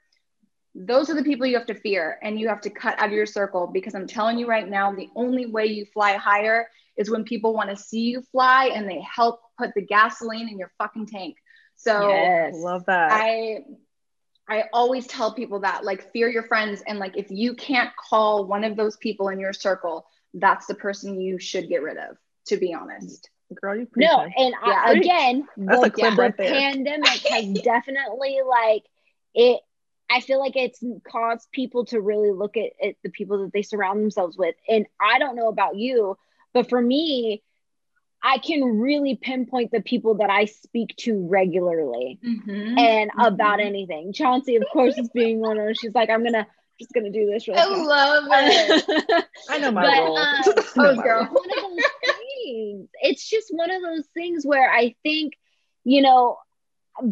those 0.76 1.10
are 1.10 1.14
the 1.14 1.24
people 1.24 1.46
you 1.46 1.58
have 1.58 1.68
to 1.68 1.76
fear 1.76 2.18
and 2.24 2.40
you 2.40 2.48
have 2.48 2.62
to 2.62 2.70
cut 2.70 2.98
out 3.00 3.08
of 3.08 3.14
your 3.14 3.26
circle 3.26 3.68
because 3.68 3.94
i'm 3.94 4.08
telling 4.08 4.38
you 4.38 4.48
right 4.48 4.70
now 4.70 4.92
the 4.92 5.10
only 5.16 5.46
way 5.46 5.66
you 5.66 5.86
fly 5.94 6.14
higher 6.14 6.68
is 6.98 7.10
when 7.10 7.24
people 7.24 7.54
want 7.54 7.70
to 7.70 7.76
see 7.76 8.02
you 8.02 8.22
fly 8.32 8.72
and 8.74 8.90
they 8.90 9.02
help 9.02 9.42
put 9.58 9.74
the 9.76 9.82
gasoline 9.82 10.50
in 10.50 10.58
your 10.58 10.72
fucking 10.78 11.06
tank 11.06 11.38
so 11.76 12.10
Yes. 12.10 12.56
Love 12.56 12.86
that. 12.86 13.12
I 13.12 13.60
I 14.48 14.66
always 14.74 15.08
tell 15.08 15.34
people 15.34 15.62
that 15.62 15.84
like 15.84 16.12
fear 16.12 16.30
your 16.30 16.44
friends 16.44 16.84
and 16.88 17.00
like 17.00 17.18
if 17.18 17.28
you 17.30 17.56
can't 17.56 17.92
call 17.96 18.46
one 18.46 18.64
of 18.64 18.76
those 18.76 18.98
people 18.98 19.30
in 19.30 19.40
your 19.40 19.54
circle, 19.54 20.06
that's 20.34 20.66
the 20.66 20.76
person 20.76 21.20
you 21.20 21.40
should 21.40 21.70
get 21.70 21.82
rid 21.82 21.98
of, 21.98 22.18
to 22.48 22.58
be 22.58 22.74
honest. 22.74 23.30
Girl, 23.62 23.76
you 23.76 23.88
No, 23.96 24.18
preaching. 24.18 24.34
and 24.38 24.56
I, 24.64 24.92
again, 24.94 25.48
the, 25.56 25.92
the 25.96 26.16
right 26.18 26.38
pandemic 26.38 27.20
has 27.30 27.48
definitely 27.62 28.40
like 28.48 28.84
it. 29.34 29.62
I 30.14 30.20
feel 30.22 30.40
like 30.40 30.56
it's 30.56 30.84
caused 31.10 31.52
people 31.52 31.86
to 31.86 32.00
really 32.00 32.32
look 32.32 32.56
at, 32.58 32.72
at 32.88 32.96
the 33.04 33.10
people 33.10 33.40
that 33.44 33.52
they 33.54 33.64
surround 33.64 34.00
themselves 34.02 34.38
with. 34.38 34.56
And 34.70 34.86
I 35.02 35.20
don't 35.20 35.36
know 35.36 35.48
about 35.48 35.76
you, 35.76 36.18
but 36.54 36.70
for 36.70 36.80
me, 36.82 37.42
I 38.22 38.38
can 38.38 38.64
really 38.80 39.16
pinpoint 39.16 39.72
the 39.72 39.82
people 39.82 40.16
that 40.16 40.30
I 40.30 40.46
speak 40.46 40.96
to 41.00 41.28
regularly 41.30 42.20
Mm-hmm. 42.24 42.78
and 42.78 43.12
about 43.20 43.60
Mhm. 43.60 43.66
anything. 43.66 44.14
Chauncey, 44.14 44.56
of 44.56 44.64
course, 44.72 44.98
is 44.98 45.10
being 45.10 45.40
one 45.40 45.58
of 45.58 45.66
those. 45.68 45.78
She's 45.80 45.94
like, 45.96 46.10
I'm 46.10 46.24
gonna 46.24 46.48
just 46.80 46.94
gonna 46.94 47.12
do 47.12 47.26
this 47.26 47.48
real 47.48 47.58
I 47.58 47.66
quick. 47.66 47.78
love 47.80 48.24
it. 48.32 49.26
I 49.50 49.58
know 49.60 49.72
my 49.72 49.84
But, 49.84 49.98
role. 50.04 50.18
um, 50.18 50.36
know 50.78 50.90
oh, 50.92 50.96
my 50.96 51.04
girl. 51.04 51.24
role. 51.26 51.34
one 51.34 51.52
of 51.52 51.62
those 51.64 51.90
things. 52.46 52.90
It's 53.02 53.30
just 53.30 53.48
one 53.52 53.72
of 53.72 53.82
those 53.82 54.06
things 54.14 54.46
where 54.46 54.72
I 54.72 54.96
think, 55.04 55.34
you 55.84 56.02
know, 56.02 56.38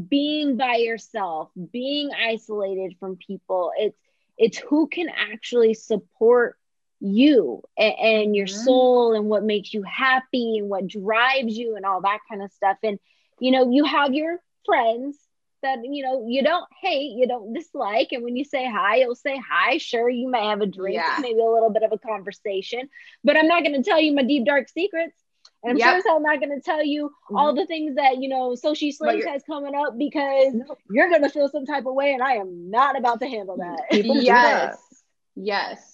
being 0.07 0.57
by 0.57 0.75
yourself, 0.75 1.49
being 1.71 2.11
isolated 2.13 2.95
from 2.99 3.17
people, 3.17 3.71
it's 3.77 3.97
it's 4.37 4.57
who 4.57 4.87
can 4.87 5.07
actually 5.09 5.73
support 5.73 6.57
you 6.99 7.63
and, 7.77 7.93
and 7.99 8.35
your 8.35 8.47
Mhm. 8.47 8.63
soul 8.63 9.13
and 9.13 9.25
what 9.25 9.43
makes 9.43 9.73
you 9.73 9.83
happy 9.83 10.57
and 10.57 10.69
what 10.69 10.87
drives 10.87 11.57
you 11.57 11.75
and 11.75 11.85
all 11.85 12.01
that 12.01 12.19
kind 12.29 12.41
of 12.41 12.51
stuff. 12.51 12.77
And 12.83 12.99
you 13.39 13.51
know, 13.51 13.69
you 13.71 13.83
have 13.85 14.13
your 14.13 14.39
friends 14.65 15.17
that 15.63 15.79
you 15.83 16.03
know 16.03 16.25
you 16.27 16.43
don't 16.43 16.67
hate, 16.81 17.11
you 17.17 17.27
don't 17.27 17.53
dislike, 17.53 18.11
and 18.11 18.23
when 18.23 18.35
you 18.35 18.43
say 18.43 18.69
hi, 18.69 18.97
you'll 18.97 19.15
say 19.15 19.37
hi. 19.37 19.77
Sure, 19.77 20.09
you 20.09 20.29
may 20.29 20.45
have 20.47 20.61
a 20.61 20.65
drink, 20.65 20.95
Yeah. 20.95 21.17
maybe 21.19 21.39
a 21.39 21.45
little 21.45 21.69
bit 21.69 21.83
of 21.83 21.91
a 21.91 21.97
conversation, 21.99 22.89
but 23.23 23.37
I'm 23.37 23.47
not 23.47 23.63
going 23.63 23.81
to 23.81 23.83
tell 23.87 23.99
you 23.99 24.13
my 24.13 24.23
deep 24.23 24.45
dark 24.45 24.69
secrets. 24.69 25.20
And 25.63 25.71
I'm 25.71 25.77
Yep. 25.77 25.87
sure 25.87 25.97
as 25.97 26.03
hell 26.05 26.19
not 26.19 26.39
going 26.39 26.55
to 26.55 26.61
tell 26.61 26.83
you 26.83 27.11
all 27.35 27.49
mm-hmm. 27.49 27.57
the 27.57 27.65
things 27.67 27.95
that 27.95 28.17
you 28.17 28.29
know 28.29 28.51
Sochi 28.51 28.93
Slaves 28.93 29.19
you're- 29.19 29.31
has 29.31 29.43
coming 29.43 29.75
up 29.75 29.97
because 29.97 30.55
you're 30.89 31.09
going 31.09 31.21
to 31.21 31.29
feel 31.29 31.49
some 31.49 31.65
type 31.65 31.85
of 31.85 31.93
way, 31.93 32.13
and 32.13 32.23
I 32.23 32.33
am 32.33 32.69
not 32.71 32.97
about 32.97 33.19
to 33.19 33.27
handle 33.27 33.57
that. 33.57 33.81
people 33.91 34.15
that. 34.15 34.23
yes. 34.23 34.77
Yes. 35.35 35.87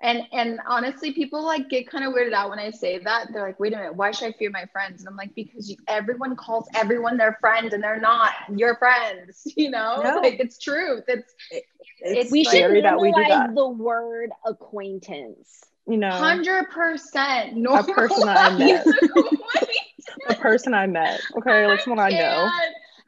And 0.00 0.22
and 0.32 0.60
honestly, 0.64 1.12
people 1.12 1.44
like 1.44 1.68
get 1.68 1.90
kind 1.90 2.04
of 2.04 2.14
weirded 2.14 2.32
out 2.32 2.50
when 2.50 2.60
I 2.60 2.70
say 2.70 2.98
that. 2.98 3.32
They're 3.32 3.42
like, 3.42 3.58
wait 3.58 3.72
a 3.72 3.76
minute, 3.76 3.96
why 3.96 4.12
should 4.12 4.28
I 4.28 4.32
fear 4.38 4.48
my 4.50 4.64
friends? 4.72 5.00
And 5.00 5.08
I'm 5.08 5.16
like, 5.16 5.34
because 5.34 5.68
you, 5.68 5.76
everyone 5.88 6.36
calls 6.36 6.68
everyone 6.76 7.16
their 7.16 7.36
friend 7.40 7.72
and 7.72 7.82
they're 7.82 8.00
not 8.00 8.30
your 8.54 8.76
friends, 8.76 9.42
you 9.56 9.70
know? 9.70 10.00
No. 10.04 10.20
Like 10.20 10.38
it's 10.38 10.58
truth. 10.58 11.02
It's 11.08 11.34
It's 12.00 12.30
we 12.30 12.44
like- 12.44 12.52
should 12.52 12.58
scary 12.58 12.80
that 12.82 13.00
we 13.00 13.10
do 13.10 13.24
that. 13.26 13.54
the 13.56 13.68
word 13.68 14.30
acquaintance. 14.46 15.64
You 15.88 15.96
know, 15.96 16.10
hundred 16.10 16.68
percent 16.68 17.56
normal. 17.56 17.94
person 17.94 18.26
that 18.26 18.52
I 18.52 18.58
met. 18.58 18.86
a 20.28 20.34
person 20.34 20.74
I 20.74 20.86
met. 20.86 21.20
Okay, 21.36 21.66
like 21.66 21.80
someone 21.80 21.98
I 21.98 22.10
know. 22.10 22.50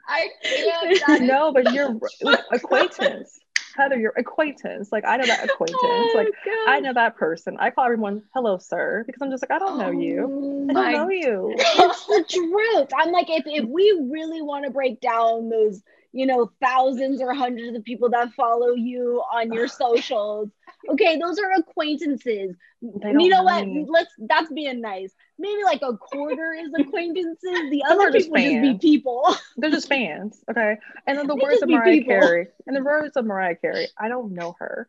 I 0.09 0.29
can't. 0.43 1.23
No, 1.27 1.53
but 1.53 1.73
you're 1.73 1.99
like 2.23 2.41
acquaintance. 2.51 3.39
Heather, 3.77 3.99
your 3.99 4.13
acquaintance. 4.17 4.91
Like 4.91 5.05
I 5.07 5.17
know 5.17 5.27
that 5.27 5.45
acquaintance. 5.45 6.15
Like 6.15 6.29
I 6.67 6.79
oh, 6.79 6.81
know 6.81 6.95
that 6.95 7.17
person. 7.17 7.57
I 7.61 7.71
call 7.71 7.85
everyone 7.85 8.23
hello, 8.35 8.59
sir, 8.59 9.05
because 9.07 9.23
I'm 9.23 9.31
just 9.31 9.43
like, 9.43 9.51
I 9.51 9.59
don't 9.59 9.79
know 9.79 9.91
you. 9.91 10.67
Oh 10.75 10.81
I 10.81 10.93
don't 10.93 10.95
oh 10.95 11.05
know 11.05 11.11
you. 11.11 11.55
it's 11.57 12.07
the 12.07 12.25
truth. 12.29 12.89
I'm 12.97 13.13
like, 13.13 13.29
if, 13.31 13.45
if 13.47 13.69
we 13.69 14.09
really 14.11 14.43
want 14.43 14.65
to 14.65 14.71
break 14.71 15.01
down 15.01 15.51
those, 15.51 15.83
you 16.13 16.27
know, 16.27 16.51
thousands 16.61 17.21
or 17.21 17.33
hundreds 17.35 17.77
of 17.77 17.85
people 17.85 18.11
that 18.11 18.33
follow 18.35 18.73
you 18.75 19.23
on 19.33 19.53
your 19.53 19.69
socials, 19.83 20.51
okay, 20.89 21.19
those 21.19 21.39
are 21.39 21.51
acquaintances. 21.53 22.57
You 22.81 23.29
know 23.29 23.43
what? 23.43 23.67
me. 23.67 23.85
Let's 23.89 24.13
that's 24.19 24.51
being 24.53 24.81
nice. 24.81 25.13
Maybe 25.39 25.63
like 25.65 25.83
a 25.83 25.97
quarter 25.97 26.53
is 26.53 26.73
acquaintances. 26.75 27.71
The 27.71 27.85
other 27.89 28.13
people 28.13 28.39
just 28.41 28.61
be 28.61 28.75
people. 28.79 29.35
They're 29.57 29.71
just 29.71 29.89
fans. 29.89 30.43
Okay. 30.51 30.77
And 31.07 31.19
then 31.19 31.27
the 31.27 31.37
They 31.37 31.43
words 31.43 31.63
of 31.63 31.69
Mariah 31.69 31.99
people. 31.99 32.13
Carey. 32.15 32.49
And 32.67 32.77
the 32.77 32.83
words 32.83 33.17
of 33.17 33.25
Mariah 33.25 33.57
Carey. 33.57 33.89
I 33.99 34.09
don't 34.09 34.33
know 34.33 34.57
her. 34.59 34.89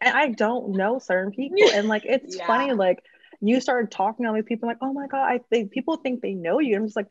And 0.00 0.16
I 0.16 0.28
don't 0.28 0.76
know 0.76 0.98
certain 0.98 1.32
people. 1.32 1.70
And 1.70 1.88
like 1.88 2.04
it's 2.04 2.36
Yeah. 2.38 2.46
funny, 2.46 2.72
like 2.72 3.02
you 3.40 3.60
started 3.60 3.90
talking 3.90 4.24
to 4.24 4.28
all 4.30 4.34
these 4.34 4.44
people, 4.44 4.68
like, 4.68 4.78
oh 4.80 4.92
my 4.92 5.06
God, 5.06 5.24
I 5.24 5.38
think 5.50 5.70
people 5.70 5.96
think 5.96 6.20
they 6.20 6.34
know 6.34 6.58
you. 6.58 6.76
I'm 6.76 6.86
just 6.86 6.96
like, 6.96 7.08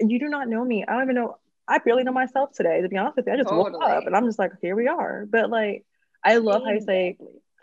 you 0.00 0.18
do 0.18 0.28
not 0.28 0.48
know 0.48 0.64
me. 0.64 0.84
I 0.86 0.92
don't 0.94 1.02
even 1.04 1.14
know. 1.16 1.38
I 1.70 1.78
barely 1.78 2.02
know 2.02 2.12
myself 2.12 2.50
today, 2.52 2.80
to 2.82 2.88
be 2.88 2.96
honest 2.96 3.16
with 3.16 3.26
you. 3.26 3.32
I 3.32 3.36
just 3.36 3.52
woke 3.52 3.72
up 3.80 4.06
and 4.06 4.16
I'm 4.16 4.26
just 4.26 4.38
like, 4.38 4.52
here 4.60 4.74
we 4.74 4.88
are. 4.88 5.24
But 5.30 5.50
like, 5.50 5.84
I 6.24 6.36
love 6.38 6.62
how 6.64 6.72
you 6.72 6.80
say 6.80 7.16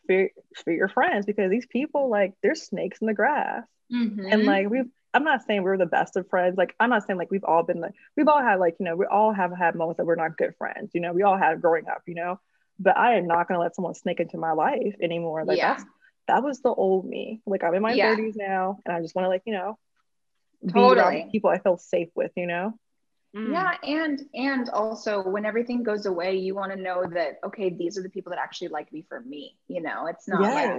fear, 0.08 0.32
fear 0.63 0.74
your 0.74 0.88
friends 0.88 1.26
because 1.26 1.52
these 1.52 1.67
people, 1.67 2.10
like, 2.10 2.34
they're 2.41 2.56
snakes 2.56 3.00
in 3.02 3.08
the 3.08 3.13
grass. 3.13 3.63
Mhm. 3.91 4.32
And 4.32 4.46
like, 4.46 4.70
we've, 4.70 4.89
I'm 5.13 5.24
not 5.26 5.43
saying 5.46 5.63
we're 5.63 5.78
the 5.78 5.86
best 5.86 6.15
of 6.15 6.30
friends. 6.30 6.58
Like, 6.58 6.74
I'm 6.80 6.89
not 6.89 7.06
saying 7.06 7.20
like 7.20 7.30
we've 7.32 7.43
all 7.43 7.63
been 7.63 7.82
like, 7.82 7.93
we've 8.15 8.28
all 8.28 8.41
had 8.41 8.60
like, 8.60 8.78
you 8.80 8.86
know, 8.86 8.96
we 8.96 9.06
all 9.06 9.34
have 9.34 9.52
had 9.56 9.76
moments 9.76 9.98
that 9.98 10.06
we're 10.06 10.15
not 10.15 10.38
good 10.38 10.56
friends. 10.58 10.91
You 10.93 11.02
know, 11.02 11.12
we 11.12 11.24
all 11.24 11.38
had 11.38 11.62
growing 11.62 11.88
up, 11.88 12.04
you 12.08 12.15
know, 12.15 12.39
but 12.80 12.98
I 12.98 13.15
am 13.15 13.28
not 13.28 13.48
going 13.48 13.58
to 13.58 13.62
let 13.62 13.76
someone 13.76 13.93
snake 13.93 14.20
into 14.22 14.38
my 14.38 14.54
life 14.54 14.96
anymore. 15.02 15.43
Like, 15.43 15.58
Yeah. 15.58 15.74
that's, 15.74 15.86
that 16.28 16.43
was 16.43 16.62
the 16.62 16.70
old 16.70 17.06
me. 17.06 17.41
Like, 17.46 17.63
I'm 17.63 17.74
in 17.74 17.82
my 17.82 17.93
Yeah. 17.93 18.15
30s 18.15 18.36
now 18.36 18.80
and 18.86 18.96
I 18.96 19.02
just 19.02 19.15
want 19.15 19.26
to, 19.26 19.30
like, 19.30 19.43
you 19.46 19.54
know, 19.54 19.78
be 20.65 20.72
Totally. 20.72 21.28
people 21.32 21.50
I 21.50 21.60
feel 21.60 21.78
safe 21.78 22.10
with, 22.15 22.32
you 22.36 22.48
know? 22.48 22.78
Yeah 23.43 23.71
and 23.84 24.21
and 24.34 24.69
also 24.69 25.21
when 25.21 25.45
everything 25.45 25.84
goes 25.84 26.06
away 26.06 26.36
you 26.36 26.56
want 26.56 26.71
to 26.71 26.78
know 26.82 27.06
that 27.13 27.39
okay 27.43 27.69
these 27.69 27.97
are 27.97 28.04
the 28.04 28.10
people 28.10 28.30
that 28.32 28.39
actually 28.39 28.67
like 28.67 28.91
me 28.91 29.06
for 29.08 29.21
me 29.21 29.56
you 29.67 29.82
know? 29.82 30.08
It's 30.08 30.28
not 30.28 30.54
like 30.54 30.73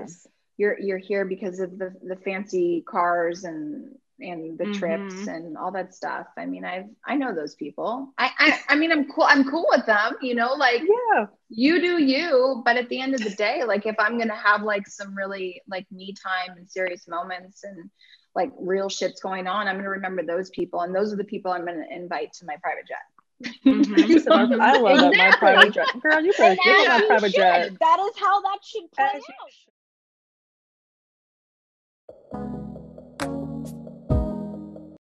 you're 0.56 0.78
you're 0.78 0.98
here 0.98 1.24
because 1.24 1.60
of 1.60 1.78
the 1.78 1.94
the 2.04 2.16
fancy 2.16 2.84
cars 2.88 3.44
and 3.44 3.94
and 4.20 4.58
the 4.58 4.66
Mhm. 4.66 4.70
trips 4.72 5.26
and 5.26 5.56
all 5.56 5.72
that 5.72 5.94
stuff. 5.94 6.26
I 6.36 6.46
mean 6.46 6.64
i've 6.64 6.86
i 7.06 7.14
know 7.16 7.34
those 7.34 7.54
people. 7.54 8.12
I, 8.18 8.30
I 8.38 8.60
i 8.70 8.76
mean 8.76 8.92
i'm 8.92 9.08
cool 9.10 9.24
i'm 9.28 9.48
cool 9.48 9.66
with 9.70 9.86
them 9.86 10.16
you 10.20 10.34
know? 10.34 10.54
Like 10.54 10.82
Yeah. 10.82 11.26
you 11.48 11.80
do 11.80 12.02
you 12.02 12.62
but 12.64 12.76
at 12.76 12.88
the 12.88 13.00
end 13.00 13.14
of 13.14 13.24
the 13.24 13.30
day 13.30 13.64
like 13.64 13.86
if 13.86 13.96
i'm 13.98 14.18
gonna 14.18 14.34
have 14.36 14.62
like 14.62 14.86
some 14.86 15.14
really 15.14 15.62
like 15.68 15.86
me 15.90 16.14
time 16.22 16.56
and 16.56 16.68
serious 16.68 17.08
moments 17.08 17.64
and 17.64 17.90
like 18.34 18.50
real 18.58 18.88
shit's 18.88 19.20
going 19.20 19.46
on 19.46 19.68
i'm 19.68 19.76
gonna 19.76 19.88
remember 19.88 20.22
those 20.22 20.50
people 20.50 20.80
and 20.82 20.94
those 20.94 21.12
are 21.12 21.16
the 21.16 21.24
people 21.24 21.50
i'm 21.50 21.64
gonna 21.64 21.84
invite 21.90 22.32
to 22.32 22.44
my 22.44 22.56
private 22.62 22.84
jet 22.86 23.52
mm-hmm. 23.64 23.94
You 24.10 24.20
said, 24.20 24.32
I 24.32 24.78
love 24.78 25.00
that 25.00 25.16
my 25.16 25.30
private 25.38 25.74
jet. 25.74 25.86
Girl, 26.02 26.20
you 26.20 26.32
better 26.32 26.56
get 26.62 26.88
my 26.88 27.06
private 27.06 27.32
jet. 27.32 27.72
That 27.80 28.00
is 28.00 28.18
how 28.18 28.40
that 28.42 28.58
should 28.62 28.90
play 28.92 29.04
As 29.14 29.22
out. 29.22 29.68